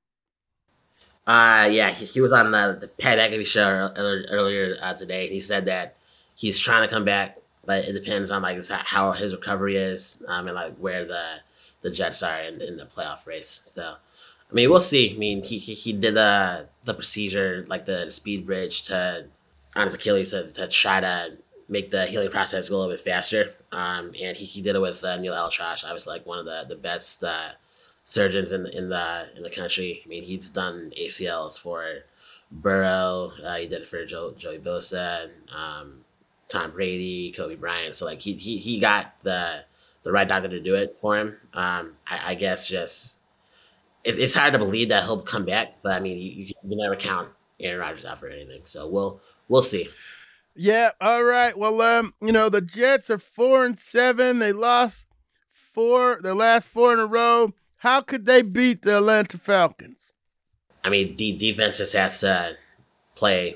Uh, 1.31 1.65
yeah, 1.67 1.91
he, 1.91 2.03
he 2.03 2.19
was 2.19 2.33
on 2.33 2.51
the, 2.51 2.77
the 2.81 2.87
Pat 2.89 3.17
McAfee 3.17 3.45
show 3.45 3.93
earlier 3.95 4.75
uh, 4.81 4.93
today. 4.93 5.29
He 5.29 5.39
said 5.39 5.63
that 5.65 5.95
he's 6.35 6.59
trying 6.59 6.85
to 6.85 6.93
come 6.93 7.05
back, 7.05 7.37
but 7.63 7.85
it 7.85 7.93
depends 7.93 8.31
on 8.31 8.41
like 8.41 8.61
how 8.67 9.13
his 9.13 9.33
recovery 9.33 9.77
is, 9.77 10.21
um, 10.27 10.47
and 10.47 10.55
like 10.55 10.75
where 10.75 11.05
the 11.05 11.23
the 11.83 11.89
Jets 11.89 12.21
are 12.21 12.41
in, 12.41 12.61
in 12.61 12.75
the 12.75 12.85
playoff 12.85 13.25
race. 13.27 13.61
So, 13.63 13.93
I 13.93 14.53
mean, 14.53 14.69
we'll 14.69 14.81
see. 14.81 15.15
I 15.15 15.17
mean, 15.17 15.41
he 15.41 15.57
he, 15.57 15.73
he 15.73 15.93
did 15.93 16.17
uh, 16.17 16.63
the 16.83 16.93
procedure, 16.93 17.65
like 17.69 17.85
the, 17.85 17.99
the 17.99 18.05
SpeedBridge 18.07 18.87
to 18.87 19.27
on 19.73 19.85
his 19.85 19.95
Achilles 19.95 20.31
to, 20.31 20.51
to 20.51 20.67
try 20.67 20.99
to 20.99 21.37
make 21.69 21.91
the 21.91 22.07
healing 22.07 22.29
process 22.29 22.67
go 22.67 22.75
a 22.75 22.79
little 22.79 22.93
bit 22.93 22.99
faster. 22.99 23.53
Um, 23.71 24.11
and 24.21 24.35
he, 24.35 24.43
he 24.43 24.61
did 24.61 24.75
it 24.75 24.81
with 24.81 25.01
uh, 25.05 25.15
Neil 25.15 25.33
ElAttrache. 25.33 25.85
I 25.85 25.93
was 25.93 26.05
like 26.05 26.25
one 26.25 26.39
of 26.39 26.45
the 26.45 26.65
the 26.67 26.75
best 26.75 27.23
uh, 27.23 27.51
surgeons 28.11 28.51
in 28.51 28.67
in 28.67 28.89
the 28.89 29.27
in 29.35 29.43
the 29.43 29.49
country. 29.49 30.01
I 30.05 30.07
mean, 30.07 30.23
he's 30.23 30.49
done 30.49 30.91
ACLs 30.99 31.57
for 31.57 32.03
Burrow. 32.51 33.31
Uh, 33.43 33.55
he 33.55 33.67
did 33.67 33.83
it 33.83 33.87
for 33.87 34.05
Joe, 34.05 34.33
Joey 34.37 34.59
Bosa, 34.59 35.23
and, 35.23 35.31
um, 35.55 36.03
Tom 36.49 36.71
Brady, 36.71 37.31
Kobe 37.31 37.55
Bryant. 37.55 37.95
So 37.95 38.05
like 38.05 38.19
he 38.19 38.33
he 38.33 38.57
he 38.57 38.79
got 38.79 39.13
the 39.23 39.63
the 40.03 40.11
right 40.11 40.27
doctor 40.27 40.49
to 40.49 40.59
do 40.59 40.75
it 40.75 40.99
for 40.99 41.17
him. 41.17 41.37
Um, 41.53 41.93
I, 42.05 42.31
I 42.31 42.35
guess 42.35 42.67
just 42.67 43.19
it, 44.03 44.19
it's 44.19 44.35
hard 44.35 44.53
to 44.53 44.59
believe 44.59 44.89
that 44.89 45.03
he'll 45.03 45.21
come 45.21 45.45
back, 45.45 45.77
but 45.81 45.93
I 45.93 46.01
mean 46.01 46.17
you, 46.17 46.31
you, 46.31 46.45
you 46.63 46.77
never 46.77 46.97
count 46.97 47.29
Aaron 47.61 47.79
Rodgers 47.79 48.05
out 48.05 48.19
for 48.19 48.27
anything. 48.27 48.61
So 48.65 48.87
we'll 48.87 49.21
we'll 49.47 49.61
see. 49.61 49.87
Yeah. 50.53 50.91
All 50.99 51.23
right. 51.23 51.57
Well, 51.57 51.81
um, 51.81 52.13
you 52.21 52.33
know 52.33 52.49
the 52.49 52.59
Jets 52.59 53.09
are 53.09 53.17
four 53.17 53.65
and 53.65 53.79
seven. 53.79 54.39
They 54.39 54.51
lost 54.51 55.05
four 55.53 56.19
their 56.21 56.35
last 56.35 56.67
four 56.67 56.91
in 56.91 56.99
a 56.99 57.05
row. 57.05 57.53
How 57.81 58.01
could 58.01 58.27
they 58.27 58.43
beat 58.43 58.83
the 58.83 58.97
Atlanta 58.97 59.39
Falcons? 59.39 60.13
I 60.83 60.89
mean, 60.89 61.15
the 61.15 61.35
defense 61.35 61.79
just 61.79 61.93
has 61.93 62.19
to 62.19 62.55
play 63.15 63.55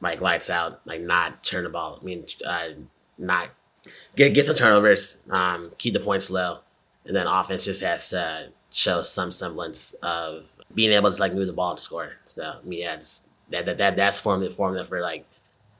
like 0.00 0.22
lights 0.22 0.48
out, 0.48 0.80
like 0.86 1.02
not 1.02 1.44
turn 1.44 1.64
the 1.64 1.68
ball. 1.68 1.98
I 2.00 2.02
mean, 2.02 2.24
uh, 2.46 2.68
not 3.18 3.50
get 4.16 4.32
get 4.32 4.46
some 4.46 4.56
turnovers, 4.56 5.18
um, 5.28 5.72
keep 5.76 5.92
the 5.92 6.00
points 6.00 6.30
low, 6.30 6.60
and 7.04 7.14
then 7.14 7.26
offense 7.26 7.66
just 7.66 7.82
has 7.82 8.08
to 8.08 8.48
show 8.72 9.02
some 9.02 9.30
semblance 9.30 9.92
of 10.02 10.56
being 10.74 10.92
able 10.92 11.12
to 11.12 11.20
like 11.20 11.34
move 11.34 11.46
the 11.46 11.52
ball 11.52 11.74
to 11.74 11.82
score. 11.82 12.12
So 12.24 12.60
I 12.62 12.66
mean, 12.66 12.80
yeah, 12.80 12.96
that 13.50 13.66
that 13.66 13.76
that 13.76 13.96
that's 13.96 14.18
formula 14.18 14.50
formula 14.54 14.86
for 14.86 15.02
like 15.02 15.26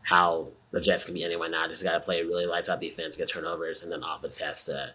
how 0.03 0.49
the 0.71 0.83
Jets 0.83 1.07
can 1.07 1.15
be 1.15 1.25
anyone 1.25 1.53
now. 1.53 1.67
Just 1.67 1.83
got 1.83 1.93
to 1.93 2.01
play 2.01 2.23
really 2.25 2.45
lights 2.45 2.69
out 2.69 2.83
defense, 2.83 3.17
get 3.17 3.31
turnovers, 3.31 3.83
and 3.83 3.91
then 3.91 4.03
offense 4.03 4.37
has 4.37 4.67
to 4.67 4.93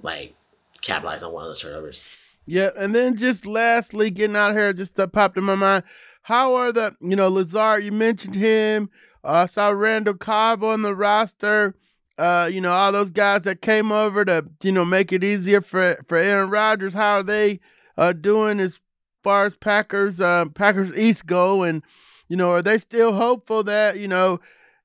like 0.00 0.34
capitalize 0.80 1.22
on 1.22 1.34
one 1.34 1.44
of 1.44 1.50
those 1.50 1.60
turnovers. 1.60 2.06
Yeah, 2.44 2.70
and 2.76 2.94
then 2.94 3.16
just 3.16 3.46
lastly, 3.46 4.10
getting 4.10 4.36
out 4.36 4.54
here, 4.54 4.72
just 4.72 4.98
uh, 4.98 5.06
popped 5.06 5.36
in 5.36 5.44
my 5.44 5.54
mind. 5.54 5.84
How 6.22 6.54
are 6.54 6.72
the 6.72 6.94
you 7.00 7.16
know 7.16 7.28
Lazard? 7.28 7.84
You 7.84 7.92
mentioned 7.92 8.34
him. 8.34 8.90
I 9.24 9.42
uh, 9.42 9.46
saw 9.46 9.70
Randall 9.70 10.14
Cobb 10.14 10.64
on 10.64 10.82
the 10.82 10.94
roster. 10.94 11.74
Uh, 12.18 12.48
you 12.52 12.60
know 12.60 12.72
all 12.72 12.92
those 12.92 13.10
guys 13.10 13.42
that 13.42 13.62
came 13.62 13.90
over 13.90 14.24
to 14.24 14.46
you 14.62 14.72
know 14.72 14.84
make 14.84 15.12
it 15.12 15.24
easier 15.24 15.60
for 15.60 16.02
for 16.08 16.16
Aaron 16.16 16.50
Rodgers. 16.50 16.94
How 16.94 17.18
are 17.18 17.22
they 17.22 17.60
uh, 17.96 18.12
doing 18.12 18.60
as 18.60 18.80
far 19.22 19.46
as 19.46 19.56
Packers 19.56 20.20
uh, 20.20 20.46
Packers 20.54 20.96
East 20.96 21.26
go? 21.26 21.62
And 21.62 21.82
you 22.28 22.36
know 22.36 22.50
are 22.50 22.62
they 22.62 22.78
still 22.78 23.14
hopeful 23.14 23.62
that 23.64 23.98
you 23.98 24.08
know 24.08 24.40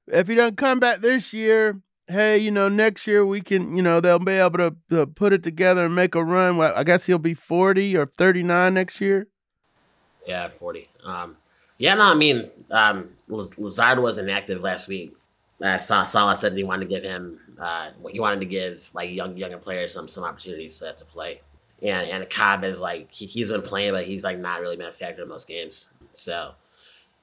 if 0.07 0.27
he 0.27 0.35
doesn't 0.35 0.57
come 0.57 0.79
back 0.79 1.01
this 1.01 1.33
year, 1.33 1.81
hey, 2.07 2.37
you 2.37 2.51
know, 2.51 2.69
next 2.69 3.05
year 3.05 3.25
we 3.25 3.41
can, 3.41 3.75
you 3.75 3.81
know, 3.81 3.99
they'll 3.99 4.19
be 4.19 4.33
able 4.33 4.75
to, 4.89 5.07
put 5.07 5.33
it 5.33 5.43
together 5.43 5.85
and 5.85 5.95
make 5.95 6.15
a 6.15 6.23
run. 6.23 6.57
Well, 6.57 6.73
I 6.75 6.83
guess 6.83 7.05
he'll 7.05 7.19
be 7.19 7.33
40 7.33 7.97
or 7.97 8.07
39 8.17 8.73
next 8.73 9.01
year. 9.01 9.27
Yeah, 10.25 10.49
40. 10.49 10.87
Um, 11.05 11.37
yeah, 11.77 11.95
no, 11.95 12.03
I 12.03 12.15
mean, 12.15 12.49
um, 12.71 13.09
Lazard 13.29 13.99
was 13.99 14.17
inactive 14.17 14.61
last 14.61 14.87
week. 14.87 15.15
Uh, 15.61 15.77
Saleh 15.77 16.37
said 16.37 16.53
he 16.53 16.63
wanted 16.63 16.87
to 16.87 16.89
give 16.89 17.03
him, 17.03 17.39
uh, 17.59 17.89
he 18.11 18.19
wanted 18.19 18.39
to 18.41 18.45
give 18.45 18.89
like 18.93 19.11
young 19.11 19.35
younger 19.37 19.57
players 19.57 19.93
some 19.93 20.07
some 20.07 20.23
opportunities 20.23 20.77
to, 20.79 20.93
to 20.93 21.05
play. 21.05 21.41
And 21.81 22.07
and 22.09 22.29
Cobb 22.29 22.63
is 22.63 22.79
like 22.79 23.11
he, 23.11 23.25
he's 23.25 23.49
been 23.49 23.63
playing, 23.63 23.93
but 23.93 24.05
he's 24.05 24.23
like 24.23 24.37
not 24.37 24.61
really 24.61 24.77
been 24.77 24.87
a 24.87 24.91
factor 24.91 25.23
in 25.23 25.29
most 25.29 25.47
games. 25.47 25.91
So 26.13 26.53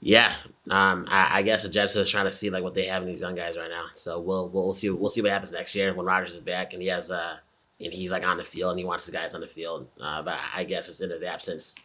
yeah, 0.04 0.34
um, 0.70 1.06
I, 1.08 1.38
I, 1.38 1.42
guess 1.42 1.62
the 1.62 1.68
Jets 1.68 1.96
are 1.96 2.00
just 2.00 2.12
trying 2.12 2.26
to 2.26 2.30
see 2.30 2.50
like 2.50 2.62
what 2.62 2.75
they 2.75 2.84
have 2.87 3.02
in 3.02 3.08
these 3.08 3.20
young 3.20 3.34
guys 3.34 3.56
right 3.56 3.70
now. 3.70 3.87
So 3.94 4.20
we'll 4.20 4.50
we'll 4.50 4.73
see 4.75 4.90
we'll 4.90 5.08
see 5.08 5.23
what 5.23 5.32
happens 5.32 5.50
next 5.50 5.75
year 5.75 5.94
when 5.94 6.04
Rodgers 6.04 6.34
is 6.34 6.42
back 6.42 6.75
and 6.75 6.82
he 6.82 6.88
has 6.88 7.11
uh 7.11 7.38
and 7.80 7.92
he's 7.92 8.12
like 8.12 8.25
on 8.25 8.37
the 8.37 8.44
field 8.44 8.73
and 8.73 8.78
he 8.78 8.84
wants 8.84 9.06
the 9.06 9.12
guys 9.12 9.34
on 9.34 9.40
the 9.40 9.46
field. 9.46 9.88
Uh, 10.00 10.23
but 10.23 10.38
I 10.54 10.64
guess 10.64 10.88
it's 10.88 11.00
in 11.00 11.11
his 11.11 11.23
absence 11.23 11.76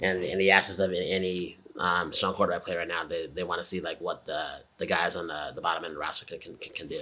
and 0.00 0.22
in 0.22 0.38
the 0.38 0.50
absence 0.50 0.78
of 0.78 0.92
any 0.92 1.58
um, 1.78 2.12
strong 2.12 2.34
quarterback 2.34 2.64
play 2.64 2.76
right 2.76 2.88
now, 2.88 3.04
they, 3.04 3.26
they 3.26 3.44
want 3.44 3.60
to 3.60 3.66
see 3.66 3.80
like 3.80 4.00
what 4.00 4.26
the 4.26 4.60
the 4.78 4.86
guys 4.86 5.16
on 5.16 5.26
the, 5.26 5.52
the 5.54 5.60
bottom 5.60 5.84
end 5.84 5.92
of 5.92 5.94
the 5.94 6.00
roster 6.00 6.26
can, 6.26 6.38
can, 6.38 6.54
can, 6.56 6.72
can 6.72 6.88
do. 6.88 7.00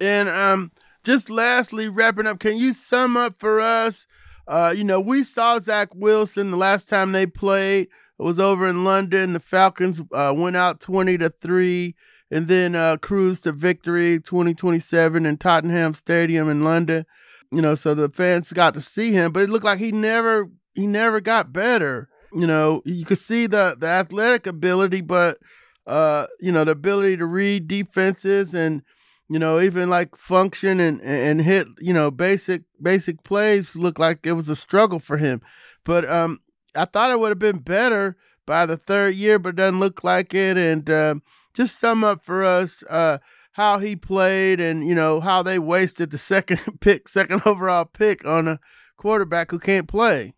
And 0.00 0.28
um, 0.28 0.72
just 1.04 1.30
lastly, 1.30 1.88
wrapping 1.88 2.26
up, 2.26 2.38
can 2.38 2.56
you 2.56 2.72
sum 2.72 3.16
up 3.16 3.36
for 3.38 3.60
us? 3.60 4.06
Uh, 4.46 4.72
you 4.76 4.84
know, 4.84 5.00
we 5.00 5.24
saw 5.24 5.58
Zach 5.58 5.88
Wilson 5.94 6.50
the 6.50 6.56
last 6.56 6.88
time 6.88 7.12
they 7.12 7.26
played. 7.26 7.88
It 8.18 8.22
was 8.22 8.38
over 8.38 8.66
in 8.66 8.84
London. 8.84 9.32
The 9.32 9.40
Falcons 9.40 10.00
uh, 10.12 10.34
went 10.36 10.56
out 10.56 10.80
twenty 10.80 11.18
to 11.18 11.28
three, 11.28 11.94
and 12.30 12.48
then 12.48 12.74
uh, 12.74 12.96
cruised 12.96 13.44
to 13.44 13.52
victory 13.52 14.20
twenty 14.20 14.54
twenty 14.54 14.78
seven 14.78 15.26
in 15.26 15.36
Tottenham 15.36 15.94
Stadium 15.94 16.48
in 16.48 16.64
London. 16.64 17.06
You 17.52 17.62
know, 17.62 17.74
so 17.74 17.94
the 17.94 18.08
fans 18.08 18.52
got 18.52 18.74
to 18.74 18.80
see 18.80 19.12
him, 19.12 19.32
but 19.32 19.44
it 19.44 19.50
looked 19.50 19.64
like 19.64 19.78
he 19.78 19.92
never 19.92 20.50
he 20.74 20.86
never 20.86 21.20
got 21.20 21.52
better 21.52 22.08
you 22.36 22.46
know, 22.46 22.82
you 22.84 23.06
could 23.06 23.18
see 23.18 23.46
the 23.46 23.76
the 23.78 23.86
athletic 23.86 24.46
ability, 24.46 25.00
but 25.00 25.38
uh, 25.86 26.26
you 26.38 26.52
know, 26.52 26.64
the 26.64 26.72
ability 26.72 27.16
to 27.16 27.24
read 27.24 27.66
defenses 27.66 28.52
and 28.54 28.82
you 29.28 29.38
know, 29.38 29.58
even 29.58 29.88
like 29.88 30.16
function 30.16 30.78
and 30.78 31.00
and 31.00 31.40
hit, 31.40 31.66
you 31.80 31.94
know, 31.94 32.10
basic 32.10 32.62
basic 32.80 33.22
plays 33.22 33.74
looked 33.74 33.98
like 33.98 34.26
it 34.26 34.32
was 34.32 34.50
a 34.50 34.56
struggle 34.56 34.98
for 34.98 35.16
him. 35.16 35.40
But 35.84 36.08
um 36.08 36.40
I 36.76 36.84
thought 36.84 37.10
it 37.10 37.18
would 37.18 37.30
have 37.30 37.38
been 37.38 37.58
better 37.58 38.16
by 38.46 38.66
the 38.66 38.76
third 38.76 39.14
year, 39.14 39.38
but 39.38 39.56
doesn't 39.56 39.80
look 39.80 40.04
like 40.04 40.34
it. 40.34 40.56
And 40.56 40.88
uh, 40.88 41.16
just 41.54 41.80
sum 41.80 42.04
up 42.04 42.24
for 42.24 42.44
us 42.44 42.82
uh, 42.88 43.18
how 43.52 43.78
he 43.78 43.96
played 43.96 44.60
and, 44.60 44.86
you 44.86 44.94
know, 44.94 45.20
how 45.20 45.42
they 45.42 45.58
wasted 45.58 46.10
the 46.10 46.18
second 46.32 46.60
pick, 46.80 47.08
second 47.08 47.42
overall 47.44 47.84
pick 47.84 48.24
on 48.26 48.48
a 48.48 48.60
quarterback 48.96 49.50
who 49.50 49.58
can't 49.58 49.88
play. 49.88 50.34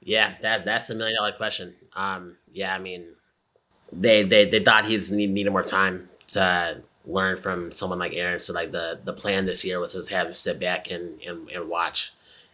Yeah, 0.00 0.34
that 0.42 0.64
that's 0.64 0.88
a 0.90 0.94
million 0.94 1.16
dollar 1.16 1.32
question. 1.32 1.74
Um, 1.94 2.36
yeah, 2.52 2.74
I 2.74 2.78
mean, 2.78 3.08
they 3.92 4.22
they 4.22 4.44
they 4.44 4.60
thought 4.60 4.86
he 4.86 4.96
need, 5.10 5.30
needed 5.30 5.50
more 5.50 5.64
time 5.64 6.08
to 6.28 6.82
learn 7.04 7.36
from 7.36 7.72
someone 7.72 7.98
like 7.98 8.12
Aaron. 8.14 8.38
So 8.40 8.52
like 8.52 8.70
the 8.70 9.00
the 9.02 9.12
plan 9.12 9.46
this 9.46 9.64
year 9.64 9.80
was 9.80 9.92
to 9.94 10.14
have 10.14 10.28
him 10.28 10.32
sit 10.32 10.60
back 10.60 10.90
and 10.90 11.20
and, 11.22 11.50
and 11.50 11.68
watch 11.68 12.12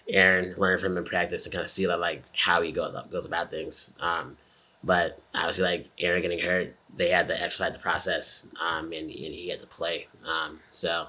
Aaron 0.08 0.54
learn 0.56 0.78
from 0.78 0.92
him 0.92 0.98
in 0.98 1.04
practice 1.04 1.46
and 1.46 1.52
kind 1.52 1.64
of 1.64 1.70
see 1.70 1.86
that 1.86 2.00
like 2.00 2.22
how 2.34 2.60
he 2.62 2.72
goes 2.72 2.94
up 2.94 3.10
goes 3.10 3.26
about 3.26 3.50
things. 3.50 3.92
Um, 4.00 4.36
but 4.82 5.18
obviously, 5.34 5.64
like 5.64 5.88
Aaron 5.98 6.22
getting 6.22 6.40
hurt, 6.40 6.74
they 6.96 7.08
had 7.08 7.28
to 7.28 7.42
expedite 7.42 7.72
the 7.72 7.78
process, 7.78 8.46
um, 8.60 8.92
and, 8.92 9.10
and 9.10 9.10
he 9.10 9.48
had 9.48 9.60
to 9.60 9.66
play. 9.66 10.08
Um, 10.26 10.60
so 10.70 11.08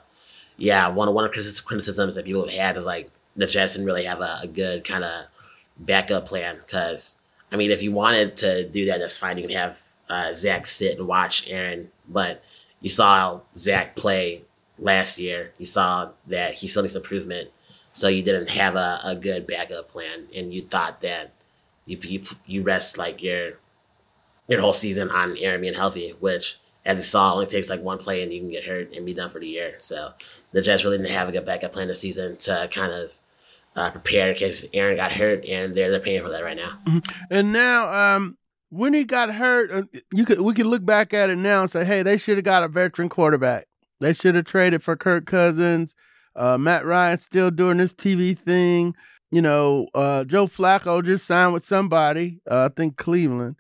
yeah, 0.57 0.87
one 0.87 1.07
of 1.07 1.13
one 1.13 1.25
of 1.25 1.33
the 1.33 1.61
criticisms 1.65 2.15
that 2.15 2.25
people 2.25 2.43
have 2.43 2.57
had 2.57 2.77
is 2.77 2.85
like 2.85 3.11
the 3.35 3.47
Jets 3.47 3.73
didn't 3.73 3.87
really 3.87 4.05
have 4.05 4.21
a, 4.21 4.39
a 4.43 4.47
good 4.47 4.83
kind 4.83 5.03
of 5.03 5.25
backup 5.77 6.25
plan 6.25 6.57
because 6.57 7.17
I 7.51 7.57
mean, 7.57 7.71
if 7.71 7.81
you 7.81 7.91
wanted 7.91 8.37
to 8.37 8.67
do 8.67 8.85
that, 8.85 8.99
that's 8.99 9.17
fine. 9.17 9.37
You 9.37 9.47
can 9.47 9.57
have 9.57 9.81
uh, 10.09 10.33
Zach 10.33 10.67
sit 10.67 10.97
and 10.97 11.07
watch 11.07 11.49
Aaron, 11.49 11.89
but 12.07 12.43
you 12.81 12.89
saw 12.89 13.41
Zach 13.57 13.95
play 13.95 14.43
last 14.79 15.19
year. 15.19 15.53
You 15.57 15.65
saw 15.65 16.11
that 16.27 16.55
he 16.55 16.67
still 16.67 16.83
needs 16.83 16.95
improvement, 16.95 17.49
so 17.95 18.09
you 18.09 18.21
didn't 18.21 18.49
have 18.49 18.75
a, 18.75 18.99
a 19.05 19.15
good 19.15 19.47
backup 19.47 19.87
plan, 19.87 20.27
and 20.35 20.53
you 20.53 20.61
thought 20.61 20.99
that 20.99 21.31
you, 21.85 21.97
you 22.03 22.21
you 22.45 22.61
rest 22.61 22.97
like 22.97 23.23
your 23.23 23.53
your 24.49 24.59
whole 24.59 24.73
season 24.73 25.09
on 25.09 25.37
Aaron 25.37 25.61
being 25.61 25.73
healthy, 25.73 26.13
which 26.19 26.57
as 26.83 26.97
you 26.97 27.03
saw 27.03 27.33
only 27.33 27.45
takes 27.45 27.69
like 27.69 27.81
one 27.81 27.97
play 27.97 28.21
and 28.21 28.33
you 28.33 28.41
can 28.41 28.51
get 28.51 28.65
hurt 28.65 28.93
and 28.93 29.05
be 29.05 29.13
done 29.13 29.29
for 29.29 29.39
the 29.39 29.47
year. 29.47 29.75
So 29.77 30.11
the 30.51 30.61
Jets 30.61 30.83
really 30.83 30.97
didn't 30.97 31.11
have 31.11 31.29
a 31.29 31.31
good 31.31 31.45
backup 31.45 31.71
plan 31.71 31.87
this 31.87 32.01
season 32.01 32.35
to 32.39 32.67
kind 32.69 32.91
of 32.91 33.21
uh, 33.77 33.91
prepared 33.91 34.31
in 34.31 34.35
case 34.35 34.65
Aaron 34.73 34.97
got 34.97 35.13
hurt, 35.13 35.45
and 35.45 35.73
they're 35.73 35.89
they're 35.89 36.01
paying 36.01 36.21
for 36.21 36.29
that 36.29 36.43
right 36.43 36.57
now. 36.57 36.79
Mm-hmm. 36.83 37.23
And 37.31 37.53
now, 37.53 37.93
um, 37.93 38.37
when 38.71 38.93
he 38.93 39.05
got 39.05 39.33
hurt, 39.33 39.71
uh, 39.71 39.83
you 40.13 40.25
could 40.25 40.41
we 40.41 40.53
could 40.53 40.65
look 40.65 40.85
back 40.85 41.13
at 41.13 41.29
it 41.29 41.37
now 41.37 41.61
and 41.61 41.71
say, 41.71 41.85
hey, 41.85 42.03
they 42.03 42.17
should 42.17 42.35
have 42.35 42.43
got 42.43 42.63
a 42.63 42.67
veteran 42.67 43.07
quarterback. 43.07 43.67
They 44.01 44.11
should 44.11 44.35
have 44.35 44.43
traded 44.43 44.83
for 44.83 44.97
Kirk 44.97 45.25
Cousins. 45.25 45.95
Uh, 46.35 46.57
Matt 46.57 46.85
Ryan 46.85 47.17
still 47.17 47.51
doing 47.51 47.77
this 47.77 47.93
TV 47.93 48.37
thing. 48.37 48.95
You 49.31 49.41
know, 49.41 49.87
uh, 49.93 50.23
Joe 50.23 50.47
Flacco 50.47 51.03
just 51.03 51.25
signed 51.25 51.53
with 51.53 51.65
somebody. 51.65 52.39
Uh, 52.49 52.69
I 52.69 52.73
think 52.73 52.97
Cleveland. 52.97 53.55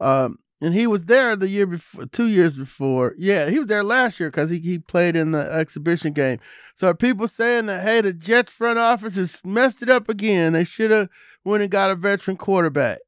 Um, 0.00 0.38
and 0.60 0.72
he 0.72 0.86
was 0.86 1.04
there 1.04 1.36
the 1.36 1.48
year 1.48 1.66
before, 1.66 2.06
two 2.06 2.26
years 2.26 2.56
before. 2.56 3.14
Yeah, 3.18 3.50
he 3.50 3.58
was 3.58 3.66
there 3.66 3.84
last 3.84 4.18
year 4.18 4.30
because 4.30 4.50
he, 4.50 4.58
he 4.60 4.78
played 4.78 5.14
in 5.14 5.32
the 5.32 5.40
exhibition 5.52 6.12
game. 6.12 6.40
So 6.74 6.88
are 6.88 6.94
people 6.94 7.28
saying 7.28 7.66
that 7.66 7.82
hey, 7.82 8.00
the 8.00 8.12
Jets 8.12 8.50
front 8.50 8.78
office 8.78 9.16
has 9.16 9.44
messed 9.44 9.82
it 9.82 9.90
up 9.90 10.08
again? 10.08 10.54
They 10.54 10.64
should 10.64 10.90
have 10.90 11.10
went 11.44 11.62
and 11.62 11.70
got 11.70 11.90
a 11.90 11.94
veteran 11.94 12.36
quarterback. 12.36 13.00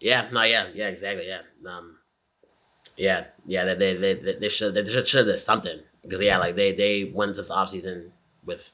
Yeah, 0.00 0.28
no, 0.32 0.42
yeah, 0.42 0.68
yeah, 0.74 0.88
exactly, 0.88 1.28
yeah, 1.28 1.42
um, 1.70 1.98
yeah, 2.96 3.26
yeah. 3.44 3.74
They 3.74 3.94
they 3.96 4.14
they, 4.14 4.34
they 4.36 4.48
should 4.48 4.72
they 4.72 4.84
should 4.84 5.18
have 5.18 5.26
done 5.26 5.36
something 5.36 5.80
because 6.02 6.20
yeah, 6.22 6.38
like 6.38 6.56
they 6.56 6.72
they 6.72 7.04
went 7.04 7.36
this 7.36 7.50
offseason 7.50 8.10
with 8.50 8.72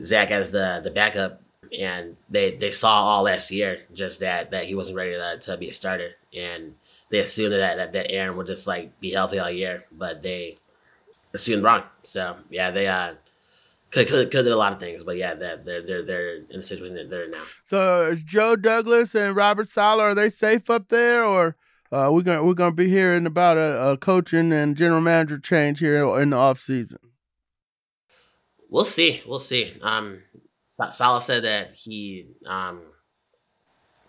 Zach 0.00 0.30
as 0.30 0.50
the 0.50 0.80
the 0.84 0.90
backup, 0.90 1.42
and 1.76 2.16
they 2.30 2.56
they 2.56 2.70
saw 2.70 3.02
all 3.08 3.22
last 3.24 3.50
year 3.50 3.86
just 3.92 4.20
that 4.20 4.50
that 4.50 4.66
he 4.66 4.74
wasn't 4.74 4.96
ready 4.96 5.12
to, 5.12 5.38
to 5.40 5.56
be 5.56 5.68
a 5.68 5.72
starter, 5.72 6.12
and 6.36 6.74
they 7.10 7.18
assumed 7.18 7.52
that, 7.52 7.76
that 7.76 7.92
that 7.92 8.10
Aaron 8.10 8.36
would 8.36 8.46
just 8.46 8.66
like 8.66 9.00
be 9.00 9.10
healthy 9.10 9.38
all 9.38 9.50
year, 9.50 9.84
but 9.90 10.22
they 10.22 10.58
assumed 11.34 11.64
wrong. 11.64 11.82
So 12.02 12.36
yeah, 12.50 12.70
they 12.70 12.86
uh 12.86 13.14
could 13.90 14.06
could 14.08 14.30
could 14.30 14.44
do 14.44 14.54
a 14.54 14.56
lot 14.56 14.72
of 14.72 14.80
things, 14.80 15.02
but 15.02 15.16
yeah, 15.16 15.34
they're 15.34 15.56
they're 15.56 15.82
they're, 15.82 16.04
they're 16.04 16.36
in 16.50 16.60
a 16.60 16.62
situation 16.62 16.96
that 16.96 17.10
they're 17.10 17.24
in 17.24 17.30
now. 17.32 17.44
So 17.64 18.08
is 18.10 18.22
Joe 18.22 18.56
Douglas 18.56 19.14
and 19.14 19.34
Robert 19.34 19.68
Saleh 19.68 20.02
are 20.02 20.14
they 20.14 20.30
safe 20.30 20.68
up 20.70 20.88
there, 20.88 21.24
or 21.24 21.56
uh, 21.90 22.10
we're 22.12 22.22
gonna 22.22 22.44
we're 22.44 22.54
gonna 22.54 22.74
be 22.74 22.88
hearing 22.88 23.26
about 23.26 23.56
a, 23.56 23.90
a 23.90 23.96
coaching 23.96 24.52
and 24.52 24.76
general 24.76 25.00
manager 25.00 25.38
change 25.38 25.78
here 25.78 25.96
in 26.20 26.30
the 26.30 26.36
off 26.36 26.60
season? 26.60 26.98
We'll 28.68 28.84
see. 28.84 29.22
We'll 29.26 29.38
see. 29.38 29.76
Um, 29.82 30.22
Saleh 30.90 31.22
said 31.22 31.44
that 31.44 31.74
he 31.74 32.26
um 32.46 32.82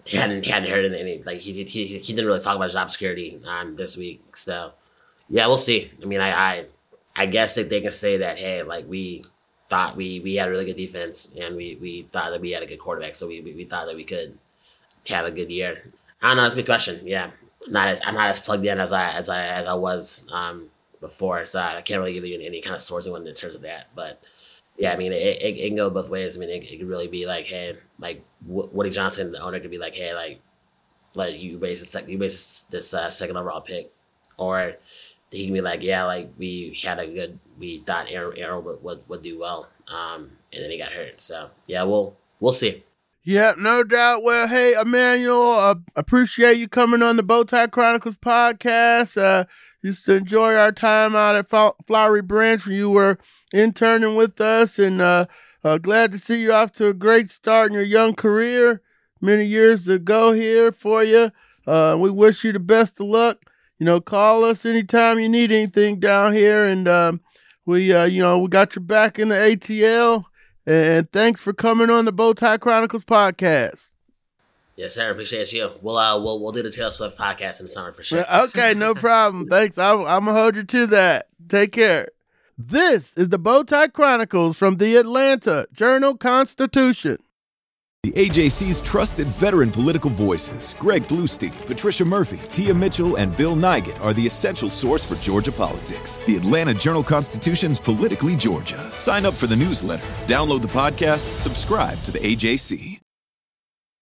he 0.06 0.18
hadn't 0.18 0.46
he 0.46 0.52
hadn't 0.52 0.70
heard 0.70 0.86
any 0.92 1.22
like 1.24 1.40
he 1.40 1.52
he 1.64 1.86
he 1.86 2.14
didn't 2.14 2.26
really 2.26 2.40
talk 2.40 2.56
about 2.56 2.72
job 2.72 2.90
security 2.90 3.40
um 3.46 3.76
this 3.76 3.98
week. 3.98 4.36
So 4.36 4.72
yeah, 5.30 5.48
we'll 5.48 5.58
see. 5.58 5.92
I 6.02 6.06
mean, 6.06 6.22
I 6.22 6.32
I 6.32 6.66
I 7.16 7.26
guess 7.26 7.56
that 7.56 7.70
they 7.70 7.82
can 7.82 7.92
say 7.92 8.18
that 8.18 8.38
hey, 8.40 8.64
like 8.64 8.88
we 8.88 9.24
thought 9.70 9.96
we 9.96 10.20
we 10.22 10.36
had 10.36 10.48
a 10.48 10.52
really 10.52 10.66
good 10.66 10.78
defense 10.78 11.34
and 11.40 11.56
we 11.56 11.78
we 11.82 12.04
thought 12.12 12.32
that 12.32 12.42
we 12.42 12.52
had 12.52 12.64
a 12.64 12.68
good 12.68 12.80
quarterback, 12.80 13.16
so 13.16 13.28
we 13.28 13.42
we, 13.42 13.54
we 13.54 13.66
thought 13.66 13.88
that 13.88 13.96
we 13.96 14.04
could 14.04 14.38
have 15.08 15.26
a 15.26 15.32
good 15.32 15.52
year. 15.52 15.84
I 16.22 16.30
don't 16.30 16.38
know. 16.38 16.46
It's 16.46 16.56
a 16.56 16.58
good 16.58 16.66
question. 16.66 17.02
Yeah, 17.06 17.32
not 17.68 17.88
as 17.88 18.02
I'm 18.06 18.16
not 18.16 18.30
as 18.30 18.40
plugged 18.40 18.66
in 18.66 18.80
as 18.80 18.92
I 18.92 19.12
as 19.14 19.30
I 19.30 19.46
as 19.46 19.68
I 19.68 19.74
was 19.76 20.26
um 20.32 20.70
before, 21.02 21.46
so 21.46 21.60
I 21.60 21.82
can't 21.82 22.00
really 22.00 22.14
give 22.14 22.26
you 22.26 22.40
any 22.42 22.62
kind 22.62 22.76
of 22.76 22.82
sourcing 22.82 23.12
one 23.12 23.26
in 23.28 23.34
terms 23.34 23.56
of 23.56 23.62
that, 23.62 23.88
but 23.96 24.22
yeah, 24.80 24.94
I 24.94 24.96
mean, 24.96 25.12
it, 25.12 25.22
it, 25.22 25.58
it, 25.58 25.68
can 25.68 25.76
go 25.76 25.90
both 25.90 26.10
ways. 26.10 26.38
I 26.38 26.40
mean, 26.40 26.50
it, 26.50 26.64
it 26.64 26.80
could 26.80 26.88
really 26.88 27.08
be 27.08 27.26
like, 27.26 27.46
hey, 27.46 27.78
like 28.00 28.24
Woody 28.46 28.90
Johnson, 28.90 29.34
the 29.34 29.42
owner, 29.42 29.60
could 29.60 29.72
be 29.72 29.78
like, 29.78 29.94
hey, 29.94 30.14
like, 30.16 30.40
like 31.14 31.38
you 31.38 31.58
raised 31.58 31.84
this, 31.84 32.08
you 32.08 32.18
raised 32.18 32.72
this 32.72 32.94
uh, 32.94 33.10
second 33.10 33.36
overall 33.36 33.60
pick, 33.60 33.92
or 34.38 34.76
he 35.32 35.44
can 35.44 35.54
be 35.54 35.60
like, 35.60 35.84
yeah, 35.84 36.06
like 36.06 36.32
we 36.38 36.80
had 36.82 36.98
a 36.98 37.08
good, 37.08 37.40
we 37.60 37.80
thought 37.80 38.10
Aaron, 38.10 38.38
Aaron 38.38 38.64
would, 38.64 38.82
would, 38.82 39.10
would 39.10 39.22
do 39.22 39.38
well, 39.38 39.68
um, 39.90 40.32
and 40.54 40.64
then 40.64 40.72
he 40.72 40.78
got 40.78 40.94
hurt. 40.94 41.20
So 41.20 41.50
yeah, 41.68 41.84
we'll 41.84 42.16
we'll 42.40 42.54
see. 42.54 42.86
Yeah, 43.24 43.54
no 43.58 43.84
doubt. 43.84 44.24
Well, 44.24 44.48
hey, 44.48 44.80
Emmanuel, 44.80 45.52
uh, 45.52 45.76
appreciate 45.96 46.58
you 46.58 46.70
coming 46.70 47.02
on 47.02 47.18
the 47.18 47.24
Bowtie 47.24 47.70
Chronicles 47.70 48.16
podcast. 48.16 49.22
Uh, 49.22 49.44
used 49.82 50.06
to 50.06 50.16
enjoy 50.16 50.56
our 50.56 50.72
time 50.72 51.16
out 51.16 51.36
at 51.36 51.50
Flowery 51.86 52.22
Branch 52.22 52.66
when 52.66 52.76
you 52.76 52.90
were 52.90 53.18
interning 53.54 54.16
with 54.16 54.40
us, 54.42 54.78
and 54.80 55.02
uh, 55.02 55.26
uh, 55.64 55.78
glad 55.78 56.12
to 56.12 56.20
see 56.20 56.42
you 56.42 56.54
off 56.54 56.72
to 56.74 56.88
a 56.88 56.94
great 56.94 57.32
start 57.32 57.68
in 57.68 57.74
your 57.74 57.84
young 57.84 58.14
career. 58.14 58.82
Many 59.22 59.46
years 59.46 59.86
to 59.86 60.00
go 60.00 60.32
here 60.32 60.72
for 60.72 61.04
you. 61.04 61.32
Uh, 61.68 61.98
we 62.00 62.10
wish 62.10 62.44
you 62.44 62.54
the 62.54 62.60
best 62.60 63.00
of 63.00 63.08
luck. 63.08 63.40
You 63.78 63.86
know, 63.86 64.02
call 64.02 64.44
us 64.44 64.66
anytime 64.66 65.20
you 65.20 65.30
need 65.30 65.52
anything 65.52 66.00
down 66.00 66.34
here, 66.34 66.66
and 66.66 66.88
um, 66.88 67.22
we, 67.66 67.94
uh, 67.94 68.06
you 68.06 68.22
know, 68.22 68.40
we 68.40 68.48
got 68.50 68.76
your 68.76 68.84
back 68.84 69.20
in 69.20 69.30
the 69.30 69.36
ATL. 69.36 70.26
And 70.66 71.12
thanks 71.12 71.42
for 71.42 71.54
coming 71.54 71.90
on 71.90 72.06
the 72.06 72.14
Bowtie 72.14 72.60
Chronicles 72.60 73.06
podcast. 73.06 73.89
Yes, 74.80 74.96
sir. 74.96 75.12
Appreciate 75.12 75.52
you. 75.52 75.72
We'll 75.82 75.98
uh, 75.98 76.18
we'll 76.18 76.42
we'll 76.42 76.54
do 76.54 76.64
the 76.64 76.72
Taylor 76.72 76.90
Swift 76.90 77.18
podcast 77.18 77.60
in 77.60 77.66
the 77.66 77.68
summer 77.68 77.92
for 77.92 78.02
sure. 78.02 78.24
okay, 78.44 78.74
no 78.74 78.94
problem. 79.08 79.46
Thanks. 79.48 79.78
I, 79.78 79.92
I'm 79.92 80.24
gonna 80.24 80.32
hold 80.32 80.56
you 80.56 80.64
to 80.64 80.88
that. 80.88 81.28
Take 81.50 81.74
care. 81.74 82.08
This 82.58 83.14
is 83.18 83.28
the 83.28 83.38
Bowtie 83.38 83.92
Chronicles 83.92 84.56
from 84.56 84.78
the 84.78 84.96
Atlanta 84.96 85.68
Journal 85.74 86.16
Constitution. 86.16 87.18
The 88.04 88.14
AJC's 88.14 88.80
trusted 88.80 89.28
veteran 89.28 89.70
political 89.72 90.10
voices, 90.10 90.74
Greg 90.80 91.04
Bluestein, 91.04 91.52
Patricia 91.66 92.06
Murphy, 92.06 92.40
Tia 92.50 92.74
Mitchell, 92.74 93.18
and 93.18 93.36
Bill 93.36 93.58
Nigut, 93.58 94.00
are 94.00 94.14
the 94.14 94.26
essential 94.26 94.70
source 94.70 95.04
for 95.04 95.16
Georgia 95.16 95.52
politics. 95.52 96.20
The 96.26 96.38
Atlanta 96.38 96.74
Journal 96.74 97.04
Constitution's 97.04 97.82
Politically 97.82 98.38
Georgia. 98.38 98.80
Sign 98.96 99.26
up 99.26 99.34
for 99.34 99.48
the 99.48 99.58
newsletter, 99.58 100.06
download 100.28 100.62
the 100.62 100.70
podcast, 100.70 101.36
subscribe 101.36 102.02
to 102.04 102.12
the 102.12 102.20
AJC. 102.20 102.99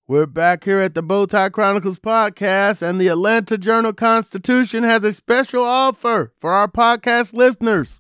We're 0.10 0.26
back 0.26 0.64
here 0.64 0.80
at 0.80 0.94
the 0.94 1.04
Bowtie 1.04 1.52
Chronicles 1.52 2.00
podcast, 2.00 2.82
and 2.82 2.98
the 2.98 3.10
Atlanta 3.10 3.58
Journal 3.58 3.92
Constitution 3.92 4.84
has 4.84 5.04
a 5.04 5.12
special 5.12 5.66
offer 5.66 6.32
for 6.40 6.54
our 6.54 6.70
podcast 6.70 7.34
listeners. 7.34 8.00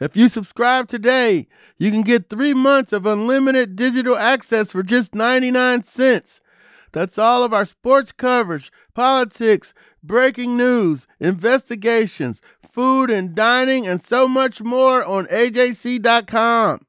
If 0.00 0.16
you 0.16 0.30
subscribe 0.30 0.88
today, 0.88 1.46
you 1.76 1.90
can 1.90 2.00
get 2.00 2.30
three 2.30 2.54
months 2.54 2.94
of 2.94 3.04
unlimited 3.04 3.76
digital 3.76 4.16
access 4.16 4.72
for 4.72 4.82
just 4.82 5.14
99 5.14 5.82
cents. 5.82 6.40
That's 6.92 7.18
all 7.18 7.44
of 7.44 7.52
our 7.52 7.66
sports 7.66 8.10
coverage, 8.10 8.72
politics, 8.94 9.74
breaking 10.02 10.56
news, 10.56 11.06
investigations, 11.20 12.40
food 12.72 13.10
and 13.10 13.34
dining, 13.34 13.86
and 13.86 14.00
so 14.00 14.28
much 14.28 14.62
more 14.62 15.04
on 15.04 15.26
AJC.com. 15.26 16.86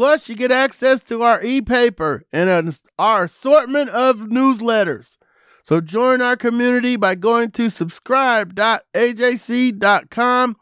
Plus, 0.00 0.28
you 0.30 0.34
get 0.34 0.50
access 0.50 1.02
to 1.02 1.22
our 1.22 1.42
e 1.42 1.60
paper 1.60 2.24
and 2.32 2.80
our 2.98 3.24
assortment 3.24 3.90
of 3.90 4.16
newsletters. 4.16 5.18
So 5.62 5.82
join 5.82 6.22
our 6.22 6.38
community 6.38 6.96
by 6.96 7.16
going 7.16 7.50
to 7.50 7.68
subscribe.ajc.com 7.68 10.56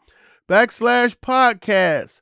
backslash 0.49 1.15
podcast. 1.15 2.19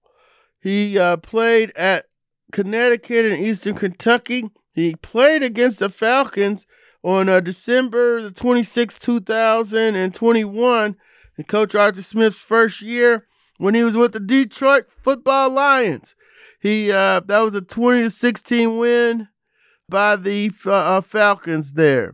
He 0.60 0.98
uh, 0.98 1.18
played 1.18 1.70
at 1.76 2.06
Connecticut 2.50 3.26
and 3.26 3.44
Eastern 3.44 3.76
Kentucky. 3.76 4.50
He 4.72 4.96
played 4.96 5.44
against 5.44 5.78
the 5.78 5.88
Falcons 5.88 6.66
on 7.02 7.28
uh, 7.28 7.40
December 7.40 8.20
the 8.22 8.30
26th, 8.30 9.00
2021, 9.00 10.96
in 11.38 11.44
Coach 11.44 11.74
Arthur 11.74 12.02
Smith's 12.02 12.40
first 12.40 12.82
year 12.82 13.26
when 13.58 13.74
he 13.74 13.84
was 13.84 13.96
with 13.96 14.12
the 14.12 14.20
Detroit 14.20 14.86
Football 15.02 15.50
Lions. 15.50 16.14
He 16.60 16.92
uh, 16.92 17.20
that 17.20 17.40
was 17.40 17.54
a 17.54 17.62
20 17.62 18.02
to 18.04 18.10
16 18.10 18.76
win 18.76 19.28
by 19.88 20.16
the 20.16 20.50
uh, 20.66 21.00
Falcons 21.00 21.72
there, 21.72 22.12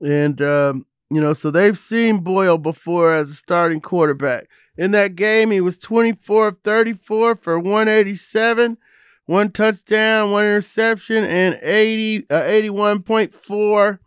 and 0.00 0.40
um, 0.40 0.86
you 1.10 1.20
know, 1.20 1.34
so 1.34 1.50
they've 1.50 1.78
seen 1.78 2.18
Boyle 2.18 2.58
before 2.58 3.14
as 3.14 3.30
a 3.30 3.34
starting 3.34 3.80
quarterback. 3.80 4.48
In 4.76 4.90
that 4.92 5.14
game, 5.14 5.50
he 5.50 5.60
was 5.60 5.78
24 5.78 6.48
of 6.48 6.58
34 6.64 7.36
for 7.36 7.58
187, 7.58 8.78
one 9.26 9.52
touchdown, 9.52 10.32
one 10.32 10.44
interception, 10.44 11.24
and 11.24 11.58
80 11.62 12.26
uh, 12.30 12.40
81.4 12.42 13.98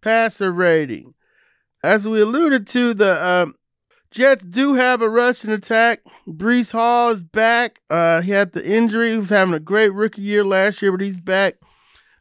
passer 0.00 0.52
rating. 0.52 1.14
As 1.82 2.06
we 2.06 2.20
alluded 2.20 2.66
to, 2.68 2.94
the 2.94 3.24
um, 3.24 3.54
Jets 4.10 4.44
do 4.44 4.74
have 4.74 5.02
a 5.02 5.08
rushing 5.08 5.50
attack. 5.50 6.00
Breece 6.26 6.72
Hall 6.72 7.10
is 7.10 7.22
back. 7.22 7.80
Uh, 7.90 8.20
he 8.20 8.32
had 8.32 8.52
the 8.52 8.66
injury. 8.66 9.12
He 9.12 9.18
was 9.18 9.30
having 9.30 9.54
a 9.54 9.60
great 9.60 9.92
rookie 9.92 10.22
year 10.22 10.44
last 10.44 10.80
year, 10.80 10.90
but 10.92 11.00
he's 11.00 11.20
back, 11.20 11.54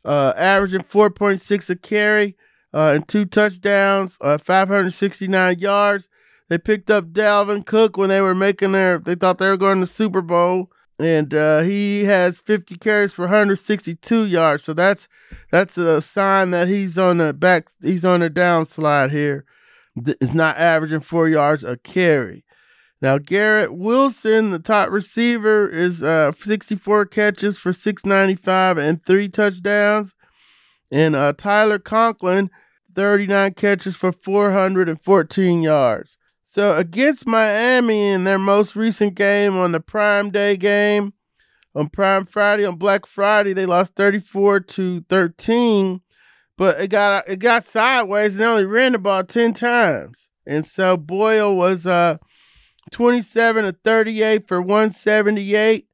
uh, 0.03 0.33
averaging 0.35 0.81
4.6 0.81 1.69
a 1.69 1.75
carry 1.75 2.35
uh, 2.73 2.91
and 2.93 3.07
two 3.07 3.25
touchdowns, 3.25 4.17
uh, 4.21 4.37
569 4.37 5.59
yards. 5.59 6.07
They 6.49 6.57
picked 6.57 6.89
up 6.89 7.05
Dalvin 7.05 7.65
Cook 7.65 7.97
when 7.97 8.09
they 8.09 8.21
were 8.21 8.35
making 8.35 8.73
their, 8.73 8.99
they 8.99 9.15
thought 9.15 9.37
they 9.37 9.49
were 9.49 9.57
going 9.57 9.79
to 9.79 9.87
Super 9.87 10.21
Bowl. 10.21 10.69
And 10.99 11.33
uh, 11.33 11.59
he 11.59 12.05
has 12.05 12.39
50 12.39 12.77
carries 12.77 13.13
for 13.13 13.23
162 13.23 14.25
yards. 14.25 14.63
So 14.63 14.73
that's 14.73 15.07
that's 15.51 15.77
a 15.77 16.01
sign 16.01 16.51
that 16.51 16.67
he's 16.67 16.97
on 16.97 17.19
the 17.19 17.33
back, 17.33 17.67
he's 17.81 18.03
on 18.03 18.21
the 18.21 18.29
downslide 18.29 19.11
here. 19.11 19.45
It's 19.95 20.33
not 20.33 20.57
averaging 20.57 21.01
four 21.01 21.27
yards 21.27 21.63
a 21.63 21.77
carry. 21.77 22.43
Now 23.01 23.19
Garrett 23.19 23.75
Wilson, 23.75 24.49
the 24.49 24.59
top 24.59 24.89
receiver, 24.89 25.69
is 25.69 26.01
uh, 26.01 26.31
64 26.31 27.05
catches 27.05 27.59
for 27.59 27.73
695 27.73 28.77
and 28.77 29.05
three 29.05 29.29
touchdowns. 29.29 30.15
And 30.91 31.15
uh, 31.15 31.33
Tyler 31.37 31.79
Conklin, 31.79 32.49
39 32.95 33.53
catches 33.53 33.95
for 33.95 34.11
414 34.11 35.61
yards. 35.61 36.17
So 36.57 36.75
against 36.75 37.27
Miami 37.27 38.07
in 38.07 38.23
their 38.23 38.39
most 38.39 38.75
recent 38.75 39.13
game 39.13 39.55
on 39.55 39.73
the 39.73 39.79
prime 39.79 40.31
day 40.31 40.57
game 40.57 41.13
on 41.75 41.87
Prime 41.89 42.25
Friday. 42.25 42.65
On 42.65 42.75
Black 42.75 43.05
Friday, 43.05 43.53
they 43.53 43.67
lost 43.67 43.93
34 43.93 44.61
to 44.61 45.01
13, 45.01 46.01
but 46.57 46.81
it 46.81 46.87
got 46.87 47.29
it 47.29 47.37
got 47.37 47.63
sideways 47.63 48.33
and 48.33 48.41
they 48.41 48.45
only 48.47 48.65
ran 48.65 48.93
the 48.93 48.97
ball 48.97 49.23
10 49.23 49.53
times. 49.53 50.31
And 50.47 50.65
so 50.65 50.97
Boyle 50.97 51.55
was 51.55 51.85
uh 51.85 52.17
27 52.89 53.65
to 53.65 53.75
38 53.83 54.47
for 54.47 54.59
178, 54.59 55.87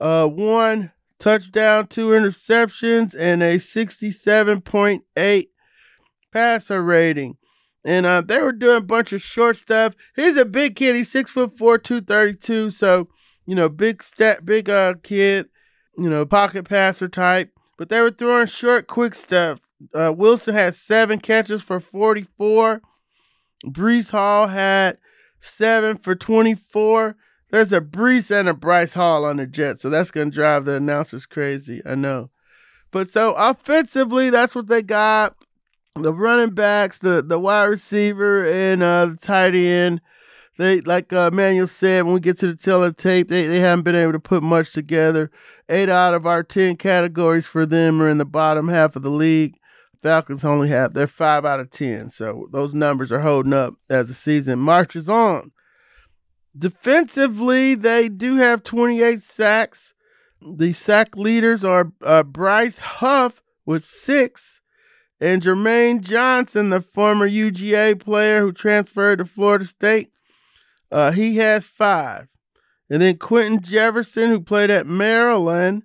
uh 0.00 0.26
one 0.26 0.90
touchdown, 1.20 1.86
two 1.86 2.08
interceptions, 2.08 3.14
and 3.16 3.40
a 3.40 3.58
67.8 3.58 5.46
passer 6.32 6.82
rating. 6.82 7.37
And 7.88 8.04
uh, 8.04 8.20
they 8.20 8.38
were 8.42 8.52
doing 8.52 8.76
a 8.76 8.82
bunch 8.82 9.14
of 9.14 9.22
short 9.22 9.56
stuff. 9.56 9.94
He's 10.14 10.36
a 10.36 10.44
big 10.44 10.76
kid. 10.76 10.94
He's 10.94 11.10
six 11.10 11.30
foot 11.30 11.56
four, 11.56 11.78
two 11.78 12.02
thirty 12.02 12.34
two. 12.34 12.68
So 12.68 13.08
you 13.46 13.54
know, 13.54 13.70
big 13.70 14.02
stat, 14.02 14.44
big 14.44 14.68
uh 14.68 14.96
kid. 15.02 15.48
You 15.96 16.10
know, 16.10 16.26
pocket 16.26 16.68
passer 16.68 17.08
type. 17.08 17.50
But 17.78 17.88
they 17.88 18.02
were 18.02 18.10
throwing 18.10 18.46
short, 18.46 18.88
quick 18.88 19.14
stuff. 19.14 19.60
Uh, 19.94 20.12
Wilson 20.14 20.54
had 20.54 20.74
seven 20.74 21.18
catches 21.18 21.62
for 21.62 21.80
forty 21.80 22.26
four. 22.36 22.82
Breece 23.64 24.10
Hall 24.10 24.48
had 24.48 24.98
seven 25.40 25.96
for 25.96 26.14
twenty 26.14 26.56
four. 26.56 27.16
There's 27.50 27.72
a 27.72 27.80
Breece 27.80 28.30
and 28.30 28.50
a 28.50 28.54
Bryce 28.54 28.92
Hall 28.92 29.24
on 29.24 29.38
the 29.38 29.46
Jets, 29.46 29.80
so 29.80 29.88
that's 29.88 30.10
gonna 30.10 30.30
drive 30.30 30.66
the 30.66 30.74
announcers 30.74 31.24
crazy. 31.24 31.80
I 31.86 31.94
know. 31.94 32.28
But 32.90 33.08
so 33.08 33.32
offensively, 33.32 34.28
that's 34.28 34.54
what 34.54 34.66
they 34.66 34.82
got 34.82 35.37
the 36.02 36.12
running 36.12 36.54
backs, 36.54 36.98
the 36.98 37.22
the 37.22 37.38
wide 37.38 37.64
receiver, 37.64 38.46
and 38.46 38.82
uh, 38.82 39.06
the 39.06 39.16
tight 39.16 39.54
end. 39.54 40.00
They 40.58 40.80
like 40.80 41.12
uh, 41.12 41.30
Manuel 41.32 41.68
said 41.68 42.04
when 42.04 42.14
we 42.14 42.20
get 42.20 42.38
to 42.40 42.48
the 42.48 42.56
teller 42.56 42.92
tape, 42.92 43.28
they, 43.28 43.46
they 43.46 43.60
haven't 43.60 43.84
been 43.84 43.94
able 43.94 44.12
to 44.12 44.18
put 44.18 44.42
much 44.42 44.72
together. 44.72 45.30
Eight 45.68 45.88
out 45.88 46.14
of 46.14 46.26
our 46.26 46.42
ten 46.42 46.76
categories 46.76 47.46
for 47.46 47.64
them 47.64 48.02
are 48.02 48.08
in 48.08 48.18
the 48.18 48.24
bottom 48.24 48.68
half 48.68 48.96
of 48.96 49.02
the 49.02 49.10
league. 49.10 49.56
Falcons 50.02 50.44
only 50.44 50.68
have 50.68 50.94
they're 50.94 51.06
five 51.06 51.44
out 51.44 51.60
of 51.60 51.70
ten, 51.70 52.10
so 52.10 52.48
those 52.52 52.74
numbers 52.74 53.12
are 53.12 53.20
holding 53.20 53.52
up 53.52 53.74
as 53.88 54.08
the 54.08 54.14
season 54.14 54.58
marches 54.58 55.08
on. 55.08 55.52
Defensively, 56.56 57.76
they 57.76 58.08
do 58.08 58.36
have 58.36 58.64
28 58.64 59.22
sacks. 59.22 59.94
The 60.40 60.72
sack 60.72 61.16
leaders 61.16 61.62
are 61.62 61.92
uh, 62.02 62.24
Bryce 62.24 62.78
Huff 62.78 63.42
with 63.64 63.84
six 63.84 64.57
and 65.20 65.42
Jermaine 65.42 66.00
Johnson, 66.00 66.70
the 66.70 66.80
former 66.80 67.28
UGA 67.28 67.98
player 67.98 68.40
who 68.40 68.52
transferred 68.52 69.18
to 69.18 69.24
Florida 69.24 69.64
State, 69.64 70.10
uh, 70.90 71.10
he 71.10 71.36
has 71.36 71.66
five. 71.66 72.28
And 72.90 73.02
then 73.02 73.18
Quinton 73.18 73.60
Jefferson, 73.62 74.30
who 74.30 74.40
played 74.40 74.70
at 74.70 74.86
Maryland, 74.86 75.82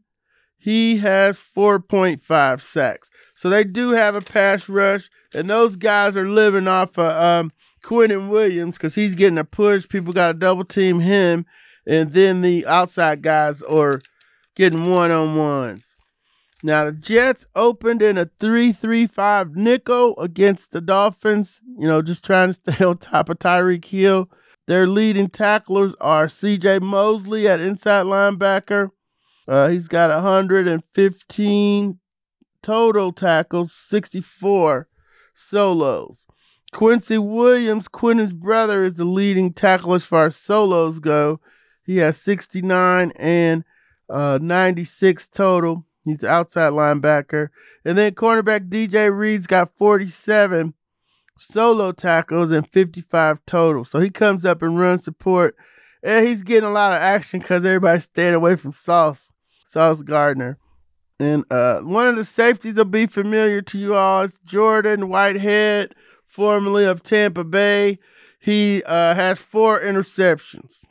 he 0.57 0.97
has 0.97 1.39
4.5 1.39 2.61
sacks. 2.61 3.09
So 3.35 3.49
they 3.49 3.65
do 3.65 3.89
have 3.89 4.15
a 4.15 4.21
pass 4.21 4.69
rush, 4.69 5.09
and 5.33 5.49
those 5.49 5.75
guys 5.75 6.15
are 6.15 6.27
living 6.27 6.67
off 6.67 6.97
of 6.97 7.11
um, 7.11 7.51
Quinnen 7.83 8.29
Williams 8.29 8.77
because 8.77 8.95
he's 8.95 9.15
getting 9.15 9.37
a 9.37 9.43
push. 9.43 9.89
People 9.89 10.13
got 10.13 10.27
to 10.27 10.33
double 10.33 10.63
team 10.63 11.01
him, 11.01 11.45
and 11.85 12.13
then 12.13 12.41
the 12.41 12.65
outside 12.65 13.21
guys 13.21 13.61
are 13.63 14.01
getting 14.55 14.89
one 14.89 15.11
on 15.11 15.35
ones. 15.35 15.92
Now 16.65 16.85
the 16.85 16.93
Jets 16.93 17.45
opened 17.55 18.01
in 18.01 18.17
a 18.17 18.25
3-3-5 18.25 19.55
nickel 19.55 20.17
against 20.17 20.71
the 20.71 20.79
Dolphins, 20.79 21.61
you 21.77 21.85
know, 21.85 22.01
just 22.01 22.23
trying 22.23 22.53
to 22.53 22.53
stay 22.53 22.85
on 22.85 22.97
top 22.97 23.27
of 23.27 23.39
Tyreek 23.39 23.83
Hill. 23.83 24.29
Their 24.65 24.87
leading 24.87 25.27
tacklers 25.27 25.93
are 25.99 26.27
CJ 26.27 26.81
Mosley 26.81 27.49
at 27.49 27.59
inside 27.59 28.05
linebacker. 28.05 28.91
Uh, 29.45 29.67
he's 29.67 29.89
got 29.89 30.09
115 30.09 31.99
total 32.61 33.11
tackles, 33.11 33.73
64 33.73 34.87
solos. 35.33 36.25
Quincy 36.71 37.17
Williams, 37.17 37.89
Quinton's 37.89 38.31
brother, 38.31 38.85
is 38.85 38.93
the 38.93 39.03
leading 39.03 39.51
tackler 39.51 39.97
as 39.97 40.05
far 40.05 40.27
as 40.27 40.37
solos 40.37 40.99
go. 40.99 41.41
He 41.85 41.97
has 41.97 42.17
69 42.17 43.11
and 43.17 43.65
uh, 44.09 44.39
96 44.41 45.27
total. 45.27 45.85
He's 46.03 46.19
the 46.19 46.29
outside 46.29 46.73
linebacker. 46.73 47.49
And 47.85 47.97
then 47.97 48.13
cornerback 48.13 48.69
DJ 48.69 49.15
Reed's 49.15 49.47
got 49.47 49.75
47 49.77 50.73
solo 51.37 51.91
tackles 51.91 52.51
and 52.51 52.67
55 52.69 53.39
total. 53.45 53.83
So 53.83 53.99
he 53.99 54.09
comes 54.09 54.45
up 54.45 54.61
and 54.61 54.79
runs 54.79 55.03
support. 55.03 55.55
And 56.03 56.27
he's 56.27 56.43
getting 56.43 56.67
a 56.67 56.73
lot 56.73 56.91
of 56.91 57.01
action 57.01 57.39
because 57.39 57.65
everybody's 57.65 58.03
staying 58.03 58.33
away 58.33 58.57
from 58.57 58.73
Sauce, 58.73 59.31
Sauce 59.69 60.01
Gardner. 60.01 60.57
And 61.19 61.45
uh, 61.49 61.79
one 61.81 62.07
of 62.07 62.17
the 62.17 62.25
safeties 62.25 62.75
will 62.75 62.85
be 62.85 63.05
familiar 63.05 63.61
to 63.61 63.77
you 63.77 63.95
all. 63.95 64.23
It's 64.23 64.39
Jordan 64.39 65.07
Whitehead, 65.07 65.95
formerly 66.25 66.83
of 66.83 67.03
Tampa 67.03 67.45
Bay. 67.45 67.99
He 68.39 68.83
uh, 68.83 69.15
has 69.15 69.39
four 69.39 69.79
interceptions. 69.79 70.83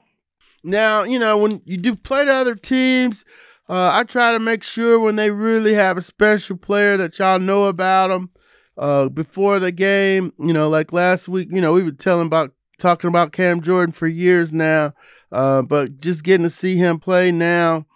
Now, 0.64 1.03
you 1.03 1.18
know, 1.18 1.37
when 1.37 1.61
you 1.66 1.77
do 1.77 1.94
play 1.94 2.25
the 2.25 2.33
other 2.33 2.55
teams, 2.55 3.25
uh, 3.72 3.90
I 3.94 4.04
try 4.04 4.32
to 4.32 4.38
make 4.38 4.62
sure 4.62 5.00
when 5.00 5.16
they 5.16 5.30
really 5.30 5.72
have 5.72 5.96
a 5.96 6.02
special 6.02 6.58
player 6.58 6.98
that 6.98 7.18
y'all 7.18 7.38
know 7.38 7.64
about 7.64 8.08
them 8.08 8.30
uh, 8.76 9.08
before 9.08 9.58
the 9.61 9.72
game. 9.72 10.30
You 10.38 10.52
know, 10.52 10.68
like 10.68 10.92
last 10.92 11.26
week, 11.26 11.48
you 11.50 11.62
know, 11.62 11.72
we 11.72 11.82
were 11.82 11.92
telling 11.92 12.26
about 12.26 12.52
talking 12.78 13.08
about 13.08 13.32
Cam 13.32 13.62
Jordan 13.62 13.94
for 13.94 14.06
years 14.06 14.52
now, 14.52 14.92
uh, 15.30 15.62
but 15.62 15.96
just 15.96 16.22
getting 16.22 16.44
to 16.44 16.50
see 16.50 16.76
him 16.76 16.98
play 16.98 17.32
now. 17.32 17.87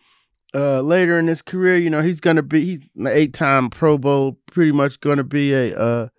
Uh, 0.54 0.80
later 0.80 1.18
in 1.18 1.26
his 1.26 1.42
career, 1.42 1.76
you 1.76 1.90
know, 1.90 2.00
he's 2.00 2.20
gonna 2.20 2.42
be 2.42 2.64
he's 2.64 2.80
an 2.96 3.08
eight-time 3.08 3.68
Pro 3.68 3.98
Bowl, 3.98 4.38
pretty 4.46 4.72
much 4.72 4.98
gonna 5.00 5.24
be 5.24 5.52
a, 5.52 6.10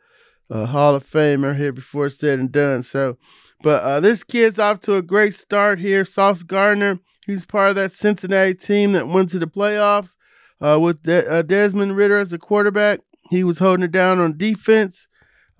a 0.52 0.66
Hall 0.68 0.94
of 0.94 1.04
Famer 1.04 1.58
here 1.58 1.72
before 1.72 2.06
it's 2.06 2.20
said 2.20 2.38
and 2.38 2.52
done. 2.52 2.84
So, 2.84 3.18
but 3.64 3.82
uh, 3.82 4.02
this 4.02 4.24
kid's 4.24 4.60
off 4.60 4.82
to 4.82 4.98
a 4.98 5.02
great 5.02 5.36
start 5.36 5.80
here. 5.80 6.06
Sauce 6.06 6.44
Gardner, 6.44 7.00
He's 7.28 7.46
part 7.46 7.70
of 7.70 7.76
that 7.76 7.92
Cincinnati 7.92 8.56
team 8.56 8.94
that 8.94 9.08
went 9.08 9.30
to 9.30 9.40
the 9.40 9.48
playoffs 9.48 10.16
uh, 10.62 10.80
with 10.82 11.04
De- 11.04 11.30
uh, 11.30 11.42
Desmond 11.42 11.98
Ridder 11.98 12.18
as 12.18 12.32
a 12.32 12.38
quarterback. 12.38 13.02
He 13.30 13.44
was 13.44 13.60
holding 13.60 13.84
it 13.84 13.92
down 13.92 14.20
on 14.20 14.38
defense. 14.38 15.10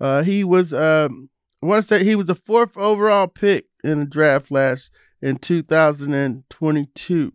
Uh, 0.00 0.22
he 0.22 0.44
was, 0.44 0.72
um, 0.72 1.28
I 1.62 1.66
want 1.66 1.82
to 1.82 1.86
say, 1.86 2.02
he 2.02 2.14
was 2.14 2.26
the 2.26 2.34
fourth 2.34 2.76
overall 2.78 3.28
pick 3.28 3.66
in 3.84 4.00
the 4.00 4.06
draft 4.06 4.50
last 4.50 4.90
in 5.20 5.36
2022. 5.36 7.32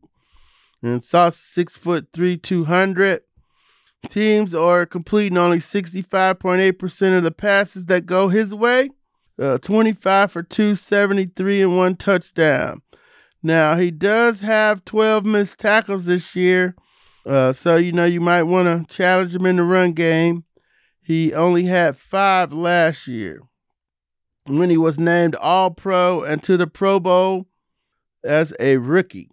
And 0.82 1.04
Sauce 1.04 1.38
six 1.38 1.78
foot 1.78 2.08
three, 2.12 2.36
200. 2.36 3.22
Teams 4.10 4.54
are 4.54 4.86
completing 4.86 5.38
only 5.38 5.60
65.8% 5.60 7.18
of 7.18 7.24
the 7.24 7.32
passes 7.32 7.86
that 7.86 8.06
go 8.06 8.28
his 8.28 8.54
way. 8.54 8.90
Uh, 9.40 9.58
25 9.60 10.32
for 10.32 10.44
273 10.44 11.62
and 11.62 11.78
one 11.78 11.96
touchdown. 11.96 12.82
Now 13.44 13.76
he 13.76 13.92
does 13.92 14.40
have 14.40 14.86
12 14.86 15.26
missed 15.26 15.60
tackles 15.60 16.06
this 16.06 16.34
year, 16.34 16.76
uh, 17.26 17.52
so 17.52 17.76
you 17.76 17.92
know 17.92 18.06
you 18.06 18.22
might 18.22 18.44
want 18.44 18.88
to 18.88 18.96
challenge 18.96 19.36
him 19.36 19.46
in 19.46 19.58
the 19.58 19.64
run 19.64 19.92
game. 19.92 20.46
He 21.02 21.34
only 21.34 21.66
had 21.66 21.98
five 21.98 22.54
last 22.54 23.06
year 23.06 23.42
when 24.46 24.70
he 24.70 24.78
was 24.78 24.98
named 24.98 25.36
All 25.36 25.72
Pro 25.72 26.22
and 26.22 26.42
to 26.44 26.56
the 26.56 26.68
Pro 26.68 27.02
Bowl 27.02 27.48
as 28.24 28.54
a 28.62 28.78
rookie. 28.78 29.30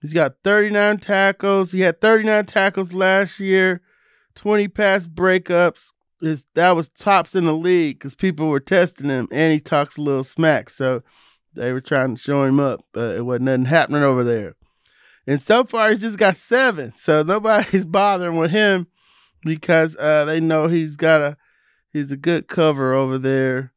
He's 0.00 0.12
got 0.12 0.36
39 0.44 0.98
tackles. 0.98 1.72
He 1.72 1.80
had 1.80 2.00
39 2.00 2.46
tackles 2.46 2.92
last 2.92 3.40
year, 3.40 3.80
20 4.36 4.68
pass 4.68 5.06
breakups. 5.06 5.90
His, 6.20 6.46
that 6.54 6.76
was 6.76 6.88
tops 6.88 7.34
in 7.34 7.44
the 7.44 7.54
league 7.54 7.98
because 7.98 8.14
people 8.14 8.48
were 8.48 8.60
testing 8.60 9.08
him, 9.08 9.26
and 9.32 9.52
he 9.52 9.60
talks 9.60 9.96
a 9.96 10.02
little 10.02 10.22
smack. 10.22 10.70
So 10.70 11.02
they 11.54 11.72
were 11.72 11.80
trying 11.80 12.16
to 12.16 12.20
show 12.20 12.44
him 12.44 12.60
up, 12.60 12.84
but 12.92 13.16
it 13.16 13.22
wasn't 13.22 13.44
nothing 13.44 13.64
happening 13.66 14.02
over 14.02 14.24
there. 14.24 14.56
And 15.26 15.40
so 15.40 15.64
far, 15.64 15.90
he's 15.90 16.00
just 16.00 16.18
got 16.18 16.36
seven. 16.36 16.92
So 16.96 17.22
nobody's 17.26 17.86
bothering 17.86 18.36
with 18.36 18.50
him 18.50 18.86
because 19.44 19.96
uh, 19.98 20.24
they 20.24 20.40
know 20.40 20.66
he's 20.66 20.96
got 20.96 21.20
a 21.20 21.36
he's 21.92 22.10
a 22.10 22.16
good 22.16 22.48
cover 22.48 22.92
over 22.92 23.18
there 23.18 23.72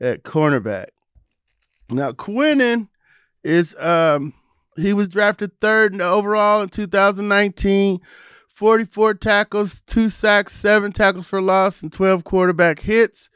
at 0.00 0.22
cornerback. 0.22 0.88
Now 1.90 2.12
Quinnen 2.12 2.88
is 3.42 3.76
um 3.78 4.34
he 4.76 4.92
was 4.92 5.08
drafted 5.08 5.60
third 5.60 5.94
in 5.94 6.00
overall 6.00 6.62
in 6.62 6.68
2019. 6.68 8.00
44 8.48 9.14
tackles, 9.14 9.80
two 9.80 10.08
sacks, 10.08 10.54
seven 10.54 10.92
tackles 10.92 11.26
for 11.26 11.42
loss, 11.42 11.82
and 11.82 11.92
12 11.92 12.22
quarterback 12.22 12.78
hits. 12.78 13.28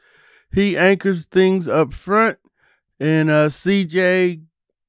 He 0.53 0.77
anchors 0.77 1.25
things 1.25 1.67
up 1.67 1.93
front 1.93 2.38
and 2.99 3.29
uh, 3.29 3.49
CJ 3.49 4.43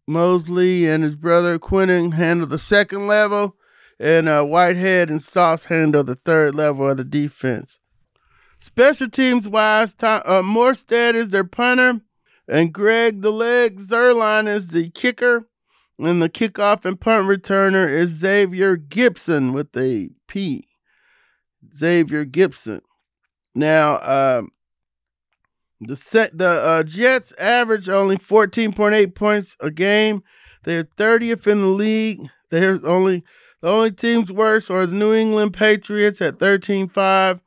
Mosley 0.07 0.87
and 0.87 1.05
his 1.05 1.16
brother 1.16 1.59
Quinton 1.59 2.12
handle 2.12 2.46
the 2.46 2.59
second 2.59 3.07
level, 3.07 3.57
and 3.99 4.29
uh, 4.29 4.44
Whitehead 4.44 5.11
and 5.11 5.23
Sauce 5.23 5.64
handle 5.64 6.03
the 6.03 6.16
third 6.16 6.55
level 6.55 6.88
of 6.88 6.96
the 6.96 7.05
defense. 7.05 7.79
Special 8.59 9.09
teams 9.09 9.49
wise, 9.49 9.94
Tom, 9.94 10.23
uh, 10.25 10.42
Morstead 10.42 11.14
is 11.14 11.31
their 11.31 11.44
punter, 11.44 12.01
and 12.49 12.73
Greg 12.73 13.23
the 13.23 13.33
Leg 13.33 13.79
Zuerlein 13.81 14.49
is 14.49 14.68
the 14.68 14.90
kicker. 14.90 15.46
And 15.99 16.23
the 16.23 16.31
kickoff 16.31 16.87
and 16.87 16.99
punt 16.99 17.27
returner 17.27 17.87
is 17.87 18.09
Xavier 18.11 18.79
Gipson 18.79 19.53
with 19.53 19.77
a 19.77 20.09
P. 20.27 20.66
Xavier 21.75 22.25
Gipson. 22.25 22.81
Now, 23.55 23.99
um, 24.01 24.51
the 25.80 25.96
set 25.96 26.36
the 26.36 26.48
uh, 26.48 26.82
Jets 26.82 27.32
average 27.38 27.88
only 27.88 28.16
14.8 28.16 29.14
points 29.14 29.56
a 29.60 29.70
game. 29.70 30.22
They're 30.64 30.84
30th 30.84 31.46
in 31.46 31.60
the 31.62 31.68
league. 31.68 32.28
They're 32.50 32.80
only 32.84 33.24
the 33.62 33.68
only 33.68 33.92
teams 33.92 34.32
worse 34.32 34.70
are 34.70 34.86
the 34.86 34.94
New 34.94 35.14
England 35.14 35.54
Patriots 35.54 36.20
at 36.20 36.38
13.5 36.38 37.40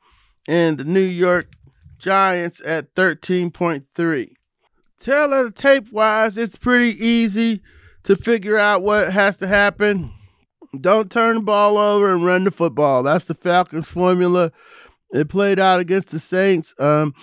and 0.48 0.78
the 0.78 0.84
New 0.84 1.00
York 1.00 1.48
Giants 1.98 2.60
at 2.64 2.94
13.3. 2.94 4.34
Tell 5.00 5.30
the 5.30 5.50
tape 5.50 5.92
wise, 5.92 6.36
it's 6.36 6.56
pretty 6.56 7.04
easy 7.04 7.62
to 8.04 8.16
figure 8.16 8.56
out 8.56 8.82
what 8.82 9.12
has 9.12 9.36
to 9.38 9.46
happen. 9.46 10.12
Don't 10.80 11.10
turn 11.10 11.36
the 11.36 11.42
ball 11.42 11.78
over 11.78 12.12
and 12.12 12.24
run 12.24 12.44
the 12.44 12.50
football. 12.50 13.02
That's 13.02 13.24
the 13.24 13.34
Falcons 13.34 13.88
formula. 13.88 14.52
It 15.12 15.28
played 15.28 15.58
out 15.58 15.80
against 15.80 16.10
the 16.10 16.20
Saints. 16.20 16.74
Um, 16.78 17.14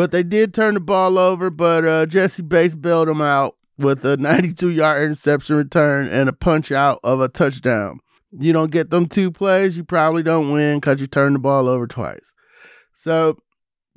but 0.00 0.12
they 0.12 0.22
did 0.22 0.54
turn 0.54 0.72
the 0.72 0.80
ball 0.80 1.18
over, 1.18 1.50
but 1.50 1.84
uh, 1.84 2.06
Jessie 2.06 2.40
Bates 2.40 2.74
bailed 2.74 3.06
them 3.06 3.20
out 3.20 3.58
with 3.76 4.02
a 4.06 4.16
92 4.16 4.70
yard 4.70 5.02
interception 5.02 5.56
return 5.56 6.08
and 6.08 6.26
a 6.26 6.32
punch 6.32 6.72
out 6.72 7.00
of 7.04 7.20
a 7.20 7.28
touchdown. 7.28 8.00
You 8.32 8.54
don't 8.54 8.70
get 8.70 8.88
them 8.88 9.04
two 9.04 9.30
plays, 9.30 9.76
you 9.76 9.84
probably 9.84 10.22
don't 10.22 10.52
win 10.52 10.78
because 10.78 11.02
you 11.02 11.06
turned 11.06 11.34
the 11.34 11.38
ball 11.38 11.68
over 11.68 11.86
twice. 11.86 12.32
So 12.96 13.36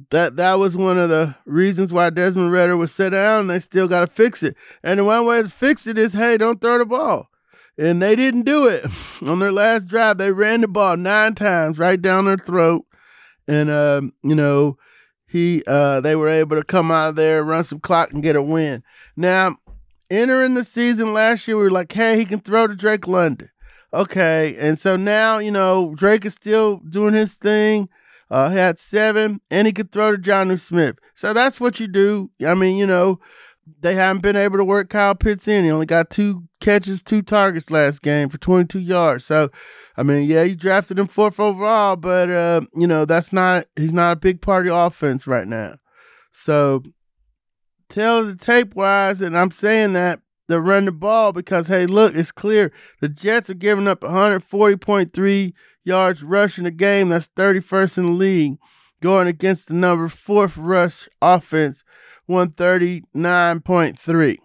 that 0.09 0.35
that 0.35 0.55
was 0.55 0.75
one 0.75 0.97
of 0.97 1.07
the 1.07 1.37
reasons 1.45 1.93
why 1.93 2.09
Desmond 2.09 2.51
Ridder 2.51 2.75
was 2.75 2.91
set 2.91 3.11
down. 3.11 3.39
And 3.39 3.49
they 3.49 3.61
still 3.61 3.87
got 3.87 4.01
to 4.01 4.07
fix 4.07 4.43
it. 4.43 4.57
And 4.83 4.99
the 4.99 5.05
one 5.05 5.25
way 5.25 5.41
to 5.41 5.47
fix 5.47 5.87
it 5.87 5.97
is, 5.97 6.11
hey, 6.11 6.35
don't 6.37 6.59
throw 6.59 6.79
the 6.79 6.85
ball. 6.85 7.29
And 7.77 8.01
they 8.01 8.17
didn't 8.17 8.41
do 8.41 8.67
it 8.67 8.85
on 9.25 9.39
their 9.39 9.53
last 9.53 9.87
drive. 9.87 10.17
They 10.17 10.33
ran 10.33 10.59
the 10.59 10.67
ball 10.67 10.97
nine 10.97 11.33
times 11.33 11.79
right 11.79 12.01
down 12.01 12.25
their 12.25 12.35
throat, 12.35 12.85
and 13.47 13.69
um, 13.69 14.11
you 14.21 14.35
know 14.35 14.77
he 15.33 15.63
uh, 15.65 15.99
they 15.99 16.15
were 16.15 16.29
able 16.29 16.55
to 16.55 16.63
come 16.63 16.91
out 16.91 17.09
of 17.09 17.15
there, 17.15 17.43
run 17.43 17.63
some 17.63 17.79
clock, 17.79 18.13
and 18.13 18.21
get 18.21 18.35
a 18.35 18.41
win. 18.41 18.83
Now, 19.17 19.57
entering 20.11 20.53
the 20.53 20.63
season 20.63 21.11
last 21.11 21.47
year, 21.47 21.57
we 21.57 21.63
were 21.63 21.71
like, 21.71 21.91
hey, 21.91 22.19
he 22.19 22.23
can 22.23 22.39
throw 22.39 22.67
to 22.67 22.75
Drake 22.75 23.07
London. 23.07 23.49
Okay, 23.91 24.55
and 24.59 24.79
so 24.79 24.95
now 24.95 25.39
you 25.39 25.49
know 25.49 25.95
Drake 25.95 26.23
is 26.23 26.35
still 26.35 26.77
doing 26.87 27.15
his 27.15 27.33
thing. 27.33 27.89
Uh, 28.29 28.51
he 28.51 28.57
had 28.57 28.77
seven, 28.77 29.41
and 29.49 29.65
he 29.65 29.73
could 29.73 29.91
throw 29.91 30.15
to 30.15 30.21
Jonnu 30.21 30.59
Smith. 30.59 30.97
So 31.15 31.33
that's 31.33 31.59
what 31.59 31.79
you 31.79 31.87
do. 31.87 32.29
I 32.45 32.53
mean, 32.53 32.77
you 32.77 32.85
know, 32.85 33.19
they 33.79 33.95
haven't 33.95 34.21
been 34.21 34.35
able 34.35 34.57
to 34.57 34.63
work 34.63 34.89
Kyle 34.89 35.15
Pitts 35.15 35.47
in. 35.47 35.63
He 35.63 35.71
only 35.71 35.85
got 35.85 36.09
two 36.09 36.43
catches, 36.59 37.01
two 37.01 37.21
targets 37.21 37.71
last 37.71 38.01
game 38.01 38.29
for 38.29 38.37
22 38.37 38.79
yards. 38.79 39.25
So, 39.25 39.49
I 39.95 40.03
mean, 40.03 40.27
yeah, 40.27 40.43
you 40.43 40.55
drafted 40.55 40.99
him 40.99 41.07
fourth 41.07 41.39
overall, 41.39 41.95
but 41.95 42.29
uh, 42.29 42.61
you 42.75 42.87
know 42.87 43.05
that's 43.05 43.31
not 43.31 43.65
he's 43.75 43.93
not 43.93 44.17
a 44.17 44.19
big 44.19 44.41
part 44.41 44.67
of 44.67 44.73
offense 44.75 45.27
right 45.27 45.47
now. 45.47 45.75
So, 46.31 46.83
tell 47.89 48.25
the 48.25 48.35
tape 48.35 48.75
wise, 48.75 49.21
and 49.21 49.37
I'm 49.37 49.51
saying 49.51 49.93
that 49.93 50.19
to 50.49 50.59
run 50.59 50.85
the 50.85 50.91
ball 50.91 51.31
because 51.31 51.67
hey, 51.67 51.85
look, 51.85 52.15
it's 52.15 52.31
clear 52.31 52.71
the 52.99 53.09
Jets 53.09 53.49
are 53.49 53.55
giving 53.55 53.87
up 53.87 54.01
140.3 54.01 55.53
yards 55.85 56.23
rushing 56.23 56.65
a 56.65 56.71
game. 56.71 57.09
That's 57.09 57.29
31st 57.37 57.97
in 57.99 58.03
the 58.03 58.11
league, 58.11 58.57
going 59.03 59.27
against 59.27 59.67
the 59.67 59.73
number 59.73 60.07
fourth 60.07 60.55
rush 60.55 61.09
offense, 61.21 61.83
139.3. 62.29 64.37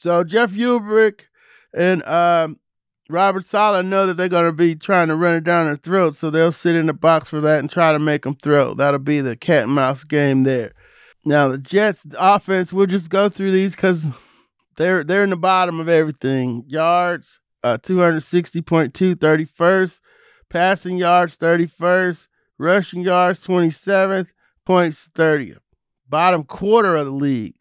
So 0.00 0.24
Jeff 0.24 0.50
Ulbrich 0.50 1.20
and 1.72 2.02
um, 2.02 2.58
Robert 3.08 3.44
Saleh 3.44 3.86
know 3.86 4.06
that 4.06 4.16
they're 4.16 4.28
going 4.28 4.48
to 4.48 4.52
be 4.52 4.74
trying 4.74 5.06
to 5.06 5.14
run 5.14 5.36
it 5.36 5.44
down 5.44 5.66
their 5.66 5.76
throat, 5.76 6.16
so 6.16 6.30
they'll 6.30 6.50
sit 6.50 6.74
in 6.74 6.86
the 6.86 6.92
box 6.92 7.30
for 7.30 7.40
that 7.42 7.60
and 7.60 7.70
try 7.70 7.92
to 7.92 8.00
make 8.00 8.24
them 8.24 8.34
throw. 8.34 8.74
That'll 8.74 8.98
be 8.98 9.20
the 9.20 9.36
cat 9.36 9.62
and 9.62 9.72
mouse 9.72 10.02
game 10.02 10.42
there. 10.42 10.72
Now 11.24 11.46
the 11.46 11.58
Jets 11.58 12.04
offense, 12.18 12.72
we'll 12.72 12.86
just 12.86 13.08
go 13.08 13.28
through 13.28 13.52
these 13.52 13.76
because 13.76 14.08
they're 14.76 15.04
they're 15.04 15.22
in 15.22 15.30
the 15.30 15.36
bottom 15.36 15.78
of 15.78 15.88
everything. 15.88 16.64
Yards, 16.66 17.38
uh, 17.62 17.78
260.2, 17.80 19.14
31st. 19.14 20.00
Passing 20.50 20.96
yards, 20.96 21.38
31st. 21.38 22.26
Rushing 22.58 23.02
yards, 23.02 23.44
27th. 23.46 24.28
Points, 24.64 25.08
30th. 25.14 25.58
Bottom 26.08 26.44
quarter 26.44 26.96
of 26.96 27.06
the 27.06 27.12
league. 27.12 27.54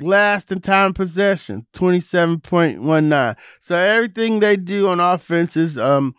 Last 0.00 0.52
in 0.52 0.60
time 0.60 0.92
possession, 0.92 1.66
27.19. 1.72 3.36
So 3.60 3.74
everything 3.74 4.40
they 4.40 4.56
do 4.56 4.88
on 4.88 5.00
offense 5.00 5.56
is 5.56 5.78
um 5.78 6.14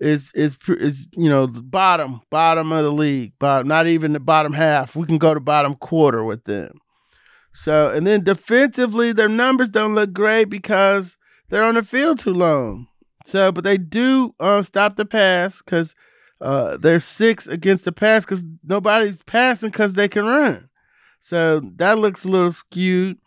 is 0.00 0.32
is 0.34 0.56
is 0.68 1.08
you 1.16 1.30
know 1.30 1.46
the 1.46 1.62
bottom 1.62 2.20
bottom 2.30 2.72
of 2.72 2.82
the 2.82 2.90
league. 2.90 3.32
Bottom, 3.38 3.68
not 3.68 3.86
even 3.86 4.12
the 4.12 4.20
bottom 4.20 4.52
half. 4.52 4.96
We 4.96 5.06
can 5.06 5.18
go 5.18 5.34
to 5.34 5.40
bottom 5.40 5.74
quarter 5.76 6.24
with 6.24 6.42
them. 6.44 6.78
So 7.54 7.90
and 7.90 8.04
then 8.04 8.24
defensively, 8.24 9.12
their 9.12 9.28
numbers 9.28 9.70
don't 9.70 9.94
look 9.94 10.12
great 10.12 10.44
because 10.46 11.16
they're 11.48 11.64
on 11.64 11.76
the 11.76 11.84
field 11.84 12.18
too 12.18 12.34
long. 12.34 12.88
So, 13.24 13.50
but 13.50 13.64
they 13.64 13.76
do 13.76 14.34
uh, 14.38 14.62
stop 14.62 14.96
the 14.96 15.04
pass 15.04 15.60
because 15.62 15.94
uh, 16.40 16.76
they're 16.76 17.00
six 17.00 17.46
against 17.46 17.84
the 17.84 17.92
pass 17.92 18.24
because 18.24 18.44
nobody's 18.62 19.22
passing 19.22 19.70
because 19.70 19.94
they 19.94 20.08
can 20.08 20.26
run. 20.26 20.68
So 21.20 21.60
that 21.76 21.98
looks 21.98 22.24
a 22.24 22.28
little 22.28 22.52
skewed. 22.52 23.18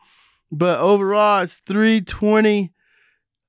But 0.52 0.80
overall, 0.80 1.43
it's 1.43 1.58
320, 1.65 2.72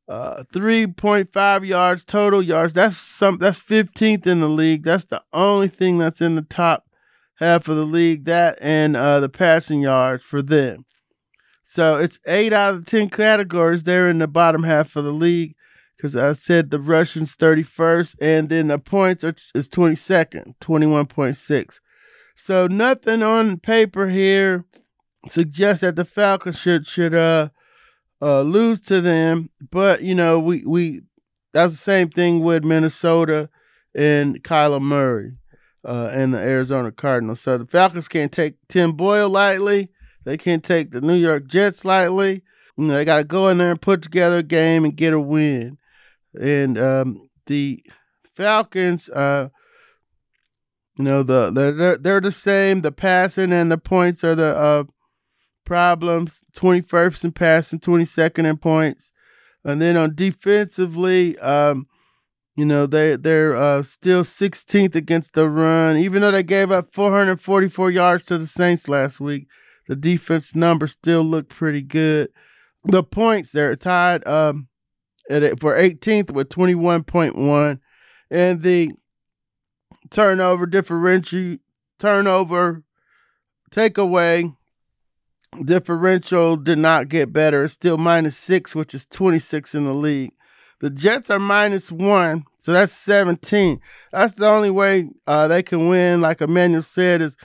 uh, 0.08 0.44
3.5 0.52 1.66
yards 1.66 2.04
total 2.04 2.42
yards. 2.42 2.74
That's 2.74 2.96
some. 2.96 3.38
That's 3.38 3.60
15th 3.60 4.26
in 4.26 4.40
the 4.40 4.48
league. 4.48 4.84
That's 4.84 5.04
the 5.04 5.22
only 5.32 5.68
thing 5.68 5.98
that's 5.98 6.20
in 6.20 6.34
the 6.34 6.42
top 6.42 6.86
half 7.36 7.68
of 7.68 7.76
the 7.76 7.86
league. 7.86 8.24
That 8.24 8.58
and 8.60 8.96
uh, 8.96 9.20
the 9.20 9.28
passing 9.28 9.80
yards 9.80 10.24
for 10.24 10.42
them. 10.42 10.84
So 11.62 11.96
it's 11.96 12.18
eight 12.26 12.52
out 12.52 12.74
of 12.74 12.84
the 12.84 12.90
10 12.90 13.10
categories. 13.10 13.84
They're 13.84 14.10
in 14.10 14.18
the 14.18 14.26
bottom 14.26 14.64
half 14.64 14.96
of 14.96 15.04
the 15.04 15.12
league 15.12 15.54
because 16.00 16.16
I 16.16 16.32
said 16.32 16.70
the 16.70 16.80
Russians 16.80 17.36
31st, 17.36 18.16
and 18.22 18.48
then 18.48 18.68
the 18.68 18.78
points 18.78 19.22
are, 19.22 19.34
is 19.54 19.68
22nd, 19.68 20.54
21.6. 20.58 21.80
So 22.36 22.66
nothing 22.66 23.22
on 23.22 23.58
paper 23.58 24.08
here 24.08 24.64
suggests 25.28 25.82
that 25.82 25.96
the 25.96 26.06
Falcons 26.06 26.58
should 26.58 26.86
should 26.86 27.14
uh 27.14 27.50
uh 28.22 28.40
lose 28.40 28.80
to 28.82 29.02
them, 29.02 29.50
but 29.70 30.00
you 30.02 30.14
know 30.14 30.40
we 30.40 30.64
we 30.64 31.02
that's 31.52 31.72
the 31.72 31.78
same 31.78 32.08
thing 32.08 32.40
with 32.40 32.64
Minnesota 32.64 33.50
and 33.94 34.42
Kyler 34.42 34.80
Murray 34.80 35.32
uh, 35.84 36.08
and 36.12 36.32
the 36.32 36.38
Arizona 36.38 36.92
Cardinals. 36.92 37.40
So 37.40 37.58
the 37.58 37.66
Falcons 37.66 38.08
can't 38.08 38.32
take 38.32 38.54
Tim 38.68 38.92
Boyle 38.92 39.28
lightly. 39.28 39.90
They 40.24 40.38
can't 40.38 40.64
take 40.64 40.92
the 40.92 41.02
New 41.02 41.16
York 41.16 41.46
Jets 41.46 41.84
lightly. 41.84 42.42
You 42.78 42.86
know, 42.86 42.94
they 42.94 43.04
got 43.04 43.16
to 43.16 43.24
go 43.24 43.48
in 43.48 43.58
there 43.58 43.72
and 43.72 43.80
put 43.82 44.00
together 44.00 44.38
a 44.38 44.42
game 44.42 44.86
and 44.86 44.96
get 44.96 45.12
a 45.12 45.20
win 45.20 45.76
and 46.38 46.78
um, 46.78 47.28
the 47.46 47.82
Falcons, 48.36 49.08
uh, 49.10 49.48
you 50.96 51.04
know, 51.04 51.22
the 51.22 51.50
they're 51.50 51.96
they're 51.96 52.20
the 52.20 52.32
same. 52.32 52.82
The 52.82 52.92
passing 52.92 53.52
and 53.52 53.70
the 53.70 53.78
points 53.78 54.22
are 54.24 54.34
the 54.34 54.56
uh, 54.56 54.84
problems. 55.64 56.42
Twenty 56.54 56.80
first 56.80 57.24
in 57.24 57.32
passing, 57.32 57.80
twenty 57.80 58.04
second 58.04 58.46
in 58.46 58.56
points, 58.56 59.12
and 59.64 59.80
then 59.80 59.96
on 59.96 60.14
defensively, 60.14 61.38
um, 61.38 61.86
you 62.56 62.64
know 62.64 62.86
they 62.86 63.16
they're 63.16 63.56
uh, 63.56 63.82
still 63.82 64.24
sixteenth 64.24 64.94
against 64.94 65.34
the 65.34 65.48
run. 65.48 65.96
Even 65.96 66.22
though 66.22 66.30
they 66.30 66.42
gave 66.42 66.70
up 66.70 66.92
four 66.92 67.10
hundred 67.10 67.40
forty 67.40 67.68
four 67.68 67.90
yards 67.90 68.24
to 68.26 68.38
the 68.38 68.46
Saints 68.46 68.88
last 68.88 69.20
week, 69.20 69.48
the 69.88 69.96
defense 69.96 70.54
numbers 70.54 70.92
still 70.92 71.22
look 71.22 71.48
pretty 71.48 71.82
good. 71.82 72.30
The 72.84 73.02
points 73.02 73.52
they're 73.52 73.76
tied. 73.76 74.26
Um, 74.26 74.68
at, 75.30 75.60
for 75.60 75.74
18th 75.76 76.30
with 76.32 76.48
21.1. 76.48 77.80
And 78.30 78.62
the 78.62 78.92
turnover 80.10 80.66
differential, 80.66 81.56
turnover 81.98 82.84
takeaway 83.70 84.54
differential 85.64 86.56
did 86.56 86.78
not 86.78 87.08
get 87.08 87.32
better. 87.32 87.64
It's 87.64 87.74
still 87.74 87.98
minus 87.98 88.36
six, 88.36 88.74
which 88.74 88.94
is 88.94 89.06
26 89.06 89.74
in 89.74 89.84
the 89.84 89.94
league. 89.94 90.32
The 90.80 90.90
Jets 90.90 91.28
are 91.28 91.38
minus 91.38 91.92
one, 91.92 92.44
so 92.58 92.72
that's 92.72 92.92
17. 92.92 93.80
That's 94.12 94.34
the 94.34 94.48
only 94.48 94.70
way 94.70 95.10
uh, 95.26 95.48
they 95.48 95.62
can 95.62 95.88
win. 95.88 96.20
Like 96.22 96.40
Emmanuel 96.40 96.82
said, 96.82 97.20
is 97.20 97.36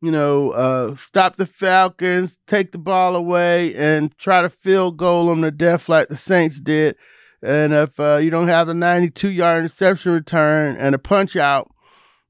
you 0.00 0.12
know, 0.12 0.50
uh, 0.50 0.94
stop 0.94 1.36
the 1.36 1.46
Falcons, 1.46 2.38
take 2.46 2.72
the 2.72 2.78
ball 2.78 3.16
away, 3.16 3.74
and 3.74 4.16
try 4.16 4.42
to 4.42 4.48
field 4.48 4.96
goal 4.96 5.26
them 5.26 5.42
to 5.42 5.50
death 5.50 5.88
like 5.88 6.08
the 6.08 6.16
Saints 6.16 6.60
did. 6.60 6.96
And 7.42 7.72
if 7.72 7.98
uh, 8.00 8.16
you 8.16 8.30
don't 8.30 8.48
have 8.48 8.68
a 8.68 8.74
92 8.74 9.28
yard 9.28 9.58
interception 9.58 10.12
return 10.12 10.76
and 10.76 10.94
a 10.94 10.98
punch 10.98 11.36
out, 11.36 11.70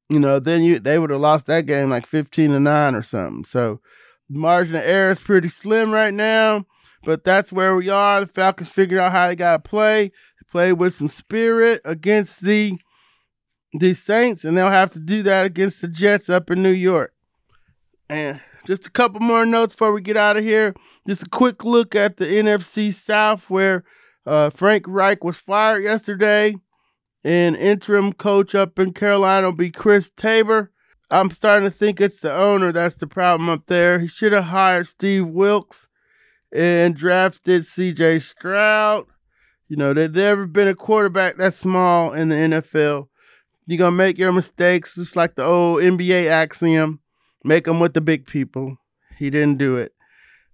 you 0.08 0.18
know, 0.18 0.38
then 0.38 0.62
you 0.62 0.78
they 0.78 0.98
would 0.98 1.10
have 1.10 1.20
lost 1.20 1.46
that 1.46 1.66
game 1.66 1.90
like 1.90 2.06
15 2.06 2.50
to 2.50 2.60
9 2.60 2.94
or 2.94 3.02
something. 3.02 3.44
So 3.44 3.80
margin 4.28 4.76
of 4.76 4.82
error 4.84 5.10
is 5.10 5.20
pretty 5.20 5.48
slim 5.48 5.90
right 5.90 6.14
now. 6.14 6.66
but 7.04 7.24
that's 7.24 7.52
where 7.52 7.76
we 7.76 7.88
are. 7.88 8.20
The 8.20 8.26
Falcons 8.26 8.68
figured 8.68 9.00
out 9.00 9.12
how 9.12 9.28
they 9.28 9.36
got 9.36 9.64
to 9.64 9.68
play. 9.68 10.12
Play 10.50 10.72
with 10.72 10.94
some 10.94 11.08
spirit 11.08 11.82
against 11.84 12.42
the 12.42 12.74
the 13.74 13.92
Saints, 13.92 14.44
and 14.44 14.56
they'll 14.56 14.70
have 14.70 14.90
to 14.92 14.98
do 14.98 15.22
that 15.24 15.44
against 15.44 15.82
the 15.82 15.88
Jets 15.88 16.30
up 16.30 16.50
in 16.50 16.62
New 16.62 16.72
York. 16.72 17.12
And 18.08 18.40
just 18.64 18.86
a 18.86 18.90
couple 18.90 19.20
more 19.20 19.44
notes 19.44 19.74
before 19.74 19.92
we 19.92 20.00
get 20.00 20.16
out 20.16 20.38
of 20.38 20.44
here. 20.44 20.74
Just 21.06 21.24
a 21.24 21.28
quick 21.28 21.64
look 21.64 21.94
at 21.94 22.16
the 22.16 22.24
NFC 22.24 22.90
South, 22.92 23.50
where 23.50 23.84
uh, 24.28 24.50
Frank 24.50 24.84
Reich 24.86 25.24
was 25.24 25.38
fired 25.38 25.82
yesterday, 25.82 26.54
and 27.24 27.56
interim 27.56 28.12
coach 28.12 28.54
up 28.54 28.78
in 28.78 28.92
Carolina 28.92 29.46
will 29.48 29.56
be 29.56 29.70
Chris 29.70 30.10
Tabor. 30.10 30.70
I'm 31.10 31.30
starting 31.30 31.68
to 31.68 31.74
think 31.74 32.00
it's 32.00 32.20
the 32.20 32.34
owner 32.34 32.70
that's 32.70 32.96
the 32.96 33.06
problem 33.06 33.48
up 33.48 33.66
there. 33.66 33.98
He 33.98 34.06
should 34.06 34.32
have 34.32 34.44
hired 34.44 34.86
Steve 34.86 35.26
Wilks 35.26 35.88
and 36.52 36.94
drafted 36.94 37.62
CJ 37.62 38.20
Stroud. 38.20 39.06
You 39.68 39.76
know, 39.76 39.94
there's 39.94 40.12
never 40.12 40.46
been 40.46 40.68
a 40.68 40.74
quarterback 40.74 41.36
that 41.36 41.54
small 41.54 42.12
in 42.12 42.28
the 42.28 42.34
NFL. 42.34 43.08
You're 43.66 43.78
going 43.78 43.92
to 43.92 43.96
make 43.96 44.18
your 44.18 44.32
mistakes, 44.32 44.94
just 44.94 45.16
like 45.16 45.34
the 45.34 45.44
old 45.44 45.80
NBA 45.80 46.26
axiom 46.26 47.00
make 47.44 47.64
them 47.64 47.80
with 47.80 47.94
the 47.94 48.00
big 48.02 48.26
people. 48.26 48.76
He 49.16 49.30
didn't 49.30 49.58
do 49.58 49.76
it. 49.76 49.92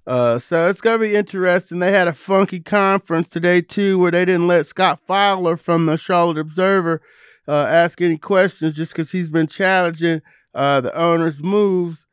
Uh, 0.07 0.38
so 0.38 0.69
it's 0.69 0.81
gonna 0.81 0.99
be 0.99 1.14
interesting. 1.14 1.79
They 1.79 1.93
had 1.93 2.09
a 2.09 2.12
funky 2.12 2.61
conference 2.61 3.29
today 3.29 3.61
too, 3.61 3.99
where 3.99 4.11
they 4.11 4.25
didn't 4.25 4.49
let 4.49 4.67
Scott 4.67 5.01
Fowler 5.07 5.57
from 5.57 5.87
the 5.87 5.97
Charlotte 5.97 6.38
Observer 6.38 7.01
uh, 7.49 7.67
ask 7.69 8.01
any 8.03 8.19
questions, 8.19 8.77
just 8.77 8.93
because 8.93 9.12
he's 9.12 9.31
been 9.31 9.47
challenging 9.47 10.21
uh, 10.55 10.81
the 10.81 10.95
owner's 10.97 11.43
moves 11.43 12.07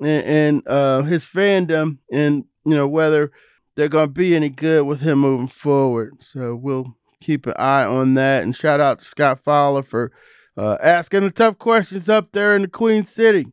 and, 0.00 0.24
and 0.24 0.62
uh, 0.66 1.02
his 1.02 1.26
fandom, 1.26 1.98
and 2.10 2.44
you 2.64 2.74
know 2.74 2.88
whether 2.88 3.30
they're 3.76 3.88
gonna 3.88 4.08
be 4.08 4.34
any 4.34 4.48
good 4.48 4.86
with 4.86 5.00
him 5.00 5.18
moving 5.18 5.48
forward. 5.48 6.22
So 6.22 6.54
we'll 6.54 6.96
keep 7.20 7.46
an 7.46 7.54
eye 7.58 7.84
on 7.84 8.14
that. 8.14 8.42
And 8.42 8.54
shout 8.54 8.80
out 8.80 9.00
to 9.00 9.04
Scott 9.04 9.40
Fowler 9.40 9.82
for 9.82 10.12
uh, 10.56 10.78
asking 10.82 11.22
the 11.22 11.30
tough 11.30 11.58
questions 11.58 12.08
up 12.08 12.32
there 12.32 12.54
in 12.54 12.62
the 12.62 12.68
Queen 12.68 13.04
City. 13.04 13.46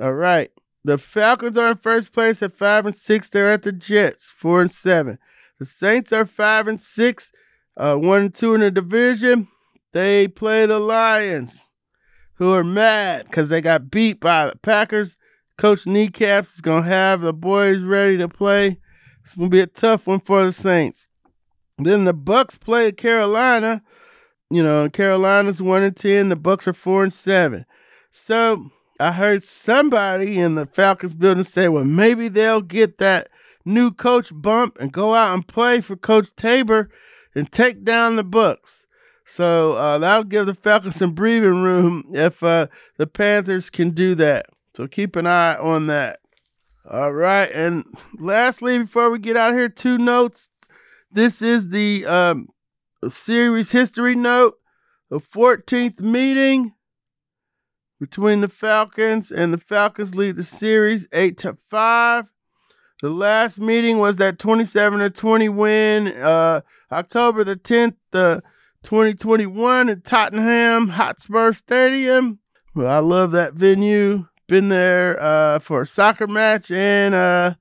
All 0.00 0.12
right. 0.14 0.50
The 0.84 0.98
Falcons 0.98 1.56
are 1.56 1.70
in 1.70 1.76
first 1.78 2.12
place 2.12 2.42
at 2.42 2.56
five 2.56 2.84
and 2.84 2.94
six. 2.94 3.28
They're 3.28 3.50
at 3.50 3.62
the 3.62 3.72
Jets, 3.72 4.26
four 4.26 4.60
and 4.60 4.70
seven. 4.70 5.18
The 5.58 5.64
Saints 5.64 6.12
are 6.12 6.26
five 6.26 6.68
and 6.68 6.80
six, 6.80 7.32
uh, 7.76 7.96
one 7.96 8.22
and 8.22 8.34
two 8.34 8.54
in 8.54 8.60
the 8.60 8.70
division. 8.70 9.48
They 9.92 10.28
play 10.28 10.66
the 10.66 10.78
Lions, 10.78 11.64
who 12.34 12.52
are 12.52 12.64
mad 12.64 13.24
because 13.24 13.48
they 13.48 13.60
got 13.60 13.90
beat 13.90 14.20
by 14.20 14.46
the 14.46 14.56
Packers. 14.58 15.16
Coach 15.56 15.86
Kneecaps 15.86 16.54
is 16.56 16.60
gonna 16.60 16.86
have 16.86 17.22
the 17.22 17.32
boys 17.32 17.78
ready 17.80 18.18
to 18.18 18.28
play. 18.28 18.78
It's 19.22 19.36
gonna 19.36 19.48
be 19.48 19.60
a 19.60 19.66
tough 19.66 20.06
one 20.06 20.20
for 20.20 20.44
the 20.44 20.52
Saints. 20.52 21.08
Then 21.78 22.04
the 22.04 22.12
Bucks 22.12 22.58
play 22.58 22.92
Carolina. 22.92 23.82
You 24.50 24.62
know, 24.62 24.90
Carolina's 24.90 25.62
one 25.62 25.82
and 25.82 25.96
ten. 25.96 26.28
The 26.28 26.36
Bucks 26.36 26.68
are 26.68 26.74
four 26.74 27.02
and 27.04 27.12
seven. 27.12 27.64
So 28.10 28.70
I 29.00 29.12
heard 29.12 29.42
somebody 29.42 30.38
in 30.38 30.54
the 30.54 30.66
Falcons 30.66 31.14
building 31.14 31.44
say, 31.44 31.68
well, 31.68 31.84
maybe 31.84 32.28
they'll 32.28 32.62
get 32.62 32.98
that 32.98 33.28
new 33.64 33.90
coach 33.90 34.30
bump 34.32 34.76
and 34.78 34.92
go 34.92 35.14
out 35.14 35.34
and 35.34 35.46
play 35.46 35.80
for 35.80 35.96
Coach 35.96 36.34
Tabor 36.36 36.90
and 37.34 37.50
take 37.50 37.82
down 37.82 38.16
the 38.16 38.24
Bucks. 38.24 38.86
So 39.24 39.72
uh, 39.72 39.98
that'll 39.98 40.24
give 40.24 40.46
the 40.46 40.54
Falcons 40.54 40.96
some 40.96 41.12
breathing 41.12 41.62
room 41.62 42.04
if 42.12 42.42
uh, 42.42 42.68
the 42.98 43.06
Panthers 43.06 43.70
can 43.70 43.90
do 43.90 44.14
that. 44.16 44.46
So 44.74 44.86
keep 44.86 45.16
an 45.16 45.26
eye 45.26 45.56
on 45.56 45.86
that. 45.86 46.20
All 46.88 47.12
right. 47.12 47.50
And 47.52 47.84
lastly, 48.18 48.78
before 48.80 49.10
we 49.10 49.18
get 49.18 49.36
out 49.36 49.54
here, 49.54 49.68
two 49.68 49.98
notes. 49.98 50.50
This 51.10 51.40
is 51.40 51.68
the 51.68 52.04
um, 52.06 52.48
series 53.08 53.72
history 53.72 54.14
note. 54.14 54.58
The 55.10 55.18
14th 55.18 56.00
meeting 56.00 56.74
between 58.00 58.40
the 58.40 58.48
Falcons, 58.48 59.30
and 59.30 59.52
the 59.52 59.58
Falcons 59.58 60.14
lead 60.14 60.36
the 60.36 60.44
series 60.44 61.08
8 61.12 61.36
to 61.38 61.56
5. 61.68 62.26
The 63.02 63.10
last 63.10 63.58
meeting 63.58 63.98
was 63.98 64.16
that 64.16 64.38
27 64.38 65.00
to 65.00 65.10
20 65.10 65.48
win, 65.50 66.08
uh, 66.08 66.62
October 66.90 67.44
the 67.44 67.56
10th, 67.56 67.96
uh, 68.12 68.40
2021 68.82 69.88
at 69.88 70.04
Tottenham 70.04 70.88
Hotspur 70.88 71.52
Stadium. 71.52 72.38
Well, 72.74 72.90
I 72.90 72.98
love 72.98 73.32
that 73.32 73.54
venue. 73.54 74.26
Been 74.46 74.68
there 74.68 75.20
uh, 75.22 75.58
for 75.58 75.82
a 75.82 75.86
soccer 75.86 76.26
match 76.26 76.70
and 76.70 77.14
a, 77.14 77.58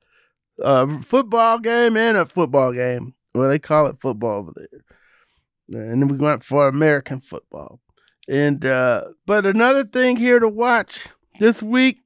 a 0.60 1.02
football 1.02 1.60
game 1.60 1.96
and 1.96 2.18
a 2.18 2.26
football 2.26 2.74
game. 2.74 3.14
Well, 3.34 3.50
they 3.50 3.60
call 3.60 3.88
it 3.88 4.02
football 4.02 4.40
over 4.40 4.52
there. 4.56 5.82
And 5.82 6.02
then 6.02 6.08
we 6.10 6.18
went 6.18 6.44
for 6.44 6.68
American 6.68 7.22
football. 7.22 7.80
And 8.28 8.66
uh 8.66 9.06
but 9.26 9.46
another 9.46 9.84
thing 9.84 10.16
here 10.16 10.40
to 10.40 10.48
watch 10.48 11.08
this 11.40 11.62
week, 11.62 12.00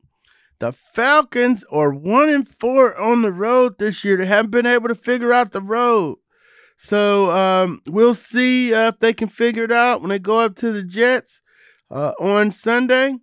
the 0.59 0.71
Falcons 0.71 1.63
are 1.71 1.91
one 1.91 2.29
and 2.29 2.47
four 2.47 2.97
on 2.99 3.21
the 3.21 3.31
road 3.31 3.77
this 3.77 4.03
year. 4.03 4.17
They 4.17 4.25
haven't 4.25 4.51
been 4.51 4.65
able 4.65 4.87
to 4.87 4.95
figure 4.95 5.31
out 5.31 5.51
the 5.51 5.61
road. 5.61 6.17
So 6.75 7.31
um 7.31 7.81
we'll 7.87 8.15
see 8.15 8.73
uh, 8.73 8.89
if 8.89 8.99
they 8.99 9.13
can 9.13 9.29
figure 9.29 9.63
it 9.63 9.71
out 9.71 10.01
when 10.01 10.09
they 10.09 10.19
go 10.19 10.39
up 10.39 10.55
to 10.57 10.71
the 10.71 10.83
Jets 10.83 11.41
uh, 11.91 12.13
on 12.19 12.51
Sunday. 12.51 13.15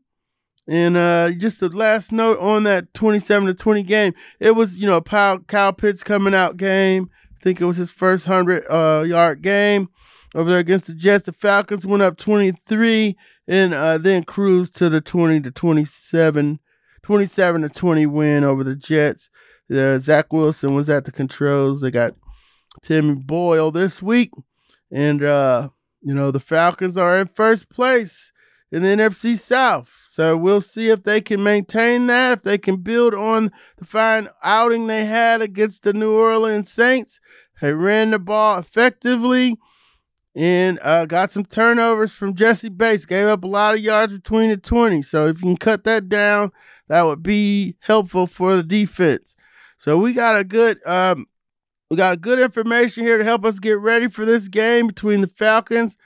And 0.67 0.97
uh, 0.97 1.31
just 1.33 1.61
the 1.61 1.69
last 1.69 2.11
note 2.11 2.39
on 2.39 2.63
that 2.63 2.95
27 2.95 3.49
to 3.49 3.55
20 3.55 3.83
game, 3.83 4.15
it 4.41 4.53
was, 4.53 4.79
you 4.79 4.87
know, 4.87 5.03
Kyle 5.03 5.73
Pitts 5.75 6.03
coming 6.03 6.35
out 6.35 6.57
game. 6.57 7.11
I 7.39 7.45
think 7.45 7.61
it 7.61 7.67
was 7.67 7.77
his 7.77 7.91
first 7.91 8.27
100 8.27 8.65
uh, 8.71 9.03
yard 9.03 9.43
game 9.43 9.89
over 10.35 10.51
there 10.51 10.59
against 10.59 10.87
the 10.87 10.95
Jets. 10.95 11.27
The 11.27 11.33
Falcons 11.33 11.87
went 11.87 12.03
up 12.03 12.17
23 12.17 13.17
and 13.47 13.75
uh, 13.75 13.99
then 13.99 14.25
cruised 14.25 14.75
to 14.77 14.89
the 14.89 15.01
20 15.01 15.41
to 15.43 15.51
27, 15.51 16.61
27 17.03 17.63
to 17.63 17.69
20 17.69 18.07
win 18.07 18.45
over 18.45 18.65
the 18.65 18.77
Jets. 18.77 19.31
Uh, 19.73 19.97
Zach 19.99 20.33
Wilson 20.33 20.75
was 20.75 20.91
at 20.91 21.05
the 21.05 21.13
controls. 21.13 21.81
They 21.81 21.91
got 21.91 22.15
Timmy 22.83 23.15
Boyle 23.15 23.71
this 23.71 24.03
week. 24.03 24.31
And, 24.91 25.23
uh, 25.23 25.71
you 26.03 26.15
know, 26.15 26.31
the 26.31 26.41
Falcons 26.41 26.97
are 26.97 27.19
in 27.19 27.29
first 27.29 27.71
place 27.71 28.33
in 28.71 28.83
the 28.83 28.89
NFC 28.89 29.39
South. 29.39 29.93
So 30.07 30.37
we'll 30.37 30.61
see 30.61 30.91
if 30.91 31.03
they 31.03 31.21
can 31.21 31.43
maintain 31.43 32.07
that, 32.07 32.39
if 32.39 32.45
they 32.45 32.59
can 32.59 32.77
build 32.77 33.15
on 33.15 33.51
the 33.79 33.85
fine 33.85 34.29
outing 34.43 34.87
they 34.87 35.07
had 35.07 35.43
against 35.43 35.83
the 35.83 35.93
New 35.93 36.17
Orleans 36.17 36.71
Saints. 36.71 37.21
They 37.61 37.73
ran 37.73 38.11
the 38.11 38.19
ball 38.19 38.59
effectively 38.59 39.57
and 40.35 40.79
uh, 40.83 41.07
got 41.07 41.31
some 41.31 41.45
turnovers 41.45 42.13
from 42.13 42.35
Jessie 42.35 42.69
Bates. 42.69 43.07
Gave 43.07 43.27
up 43.27 43.45
a 43.45 43.49
lot 43.49 43.75
of 43.75 43.81
yards 43.81 44.13
between 44.13 44.51
the 44.51 44.57
20. 44.57 45.03
So 45.03 45.29
if 45.29 45.37
you 45.37 45.49
can 45.49 45.57
cut 45.57 45.85
that 45.85 46.09
down, 46.09 46.53
that 46.89 47.03
would 47.03 47.23
be 47.23 47.77
helpful 47.81 48.27
for 48.27 48.57
the 48.57 48.63
defense. 48.63 49.37
So 49.79 49.99
we 49.99 50.13
got 50.13 50.39
a 50.39 50.45
good 50.45 50.85
um, 50.87 51.27
we 51.91 51.97
got 51.97 52.21
good 52.21 52.39
information 52.39 53.05
here 53.05 53.19
to 53.19 53.25
help 53.25 53.45
us 53.45 53.59
get 53.59 53.79
ready 53.79 54.09
for 54.09 54.25
this 54.25 54.49
game 54.49 54.87
between 54.87 55.21
the 55.21 55.29
Falcons, 55.29 55.97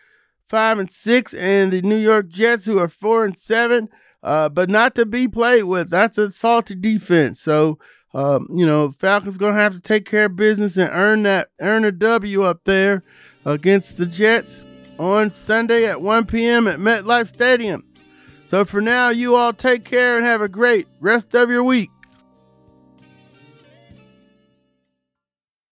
five 0.48 0.78
and 0.78 0.90
six, 0.90 1.32
and 1.32 1.72
the 1.72 1.82
New 1.82 1.96
York 1.96 2.28
Jets, 2.28 2.64
who 2.64 2.78
are 2.78 2.88
four 2.88 3.24
and 3.24 3.36
seven. 3.36 3.88
Uh, 4.20 4.48
but 4.48 4.68
not 4.68 4.96
to 4.96 5.06
be 5.06 5.28
played 5.28 5.62
with. 5.62 5.90
That's 5.90 6.18
a 6.18 6.32
salty 6.32 6.74
defense. 6.74 7.40
So 7.40 7.78
um, 8.14 8.48
you 8.54 8.66
know, 8.66 8.90
Falcons 8.90 9.36
gonna 9.36 9.54
have 9.54 9.74
to 9.74 9.80
take 9.80 10.06
care 10.06 10.26
of 10.26 10.36
business 10.36 10.76
and 10.76 10.90
earn 10.92 11.22
that 11.24 11.48
earn 11.60 11.84
a 11.84 11.92
W 11.92 12.42
up 12.42 12.64
there 12.64 13.04
against 13.48 13.96
the 13.96 14.06
Jets 14.06 14.62
on 14.98 15.30
Sunday 15.30 15.86
at 15.86 16.00
1 16.02 16.26
p.m. 16.26 16.68
at 16.68 16.78
MetLife 16.78 17.28
Stadium. 17.28 17.82
So 18.44 18.64
for 18.64 18.80
now, 18.80 19.08
you 19.08 19.34
all 19.36 19.52
take 19.52 19.84
care 19.84 20.16
and 20.16 20.26
have 20.26 20.42
a 20.42 20.48
great 20.48 20.86
rest 21.00 21.34
of 21.34 21.50
your 21.50 21.64
week. 21.64 21.90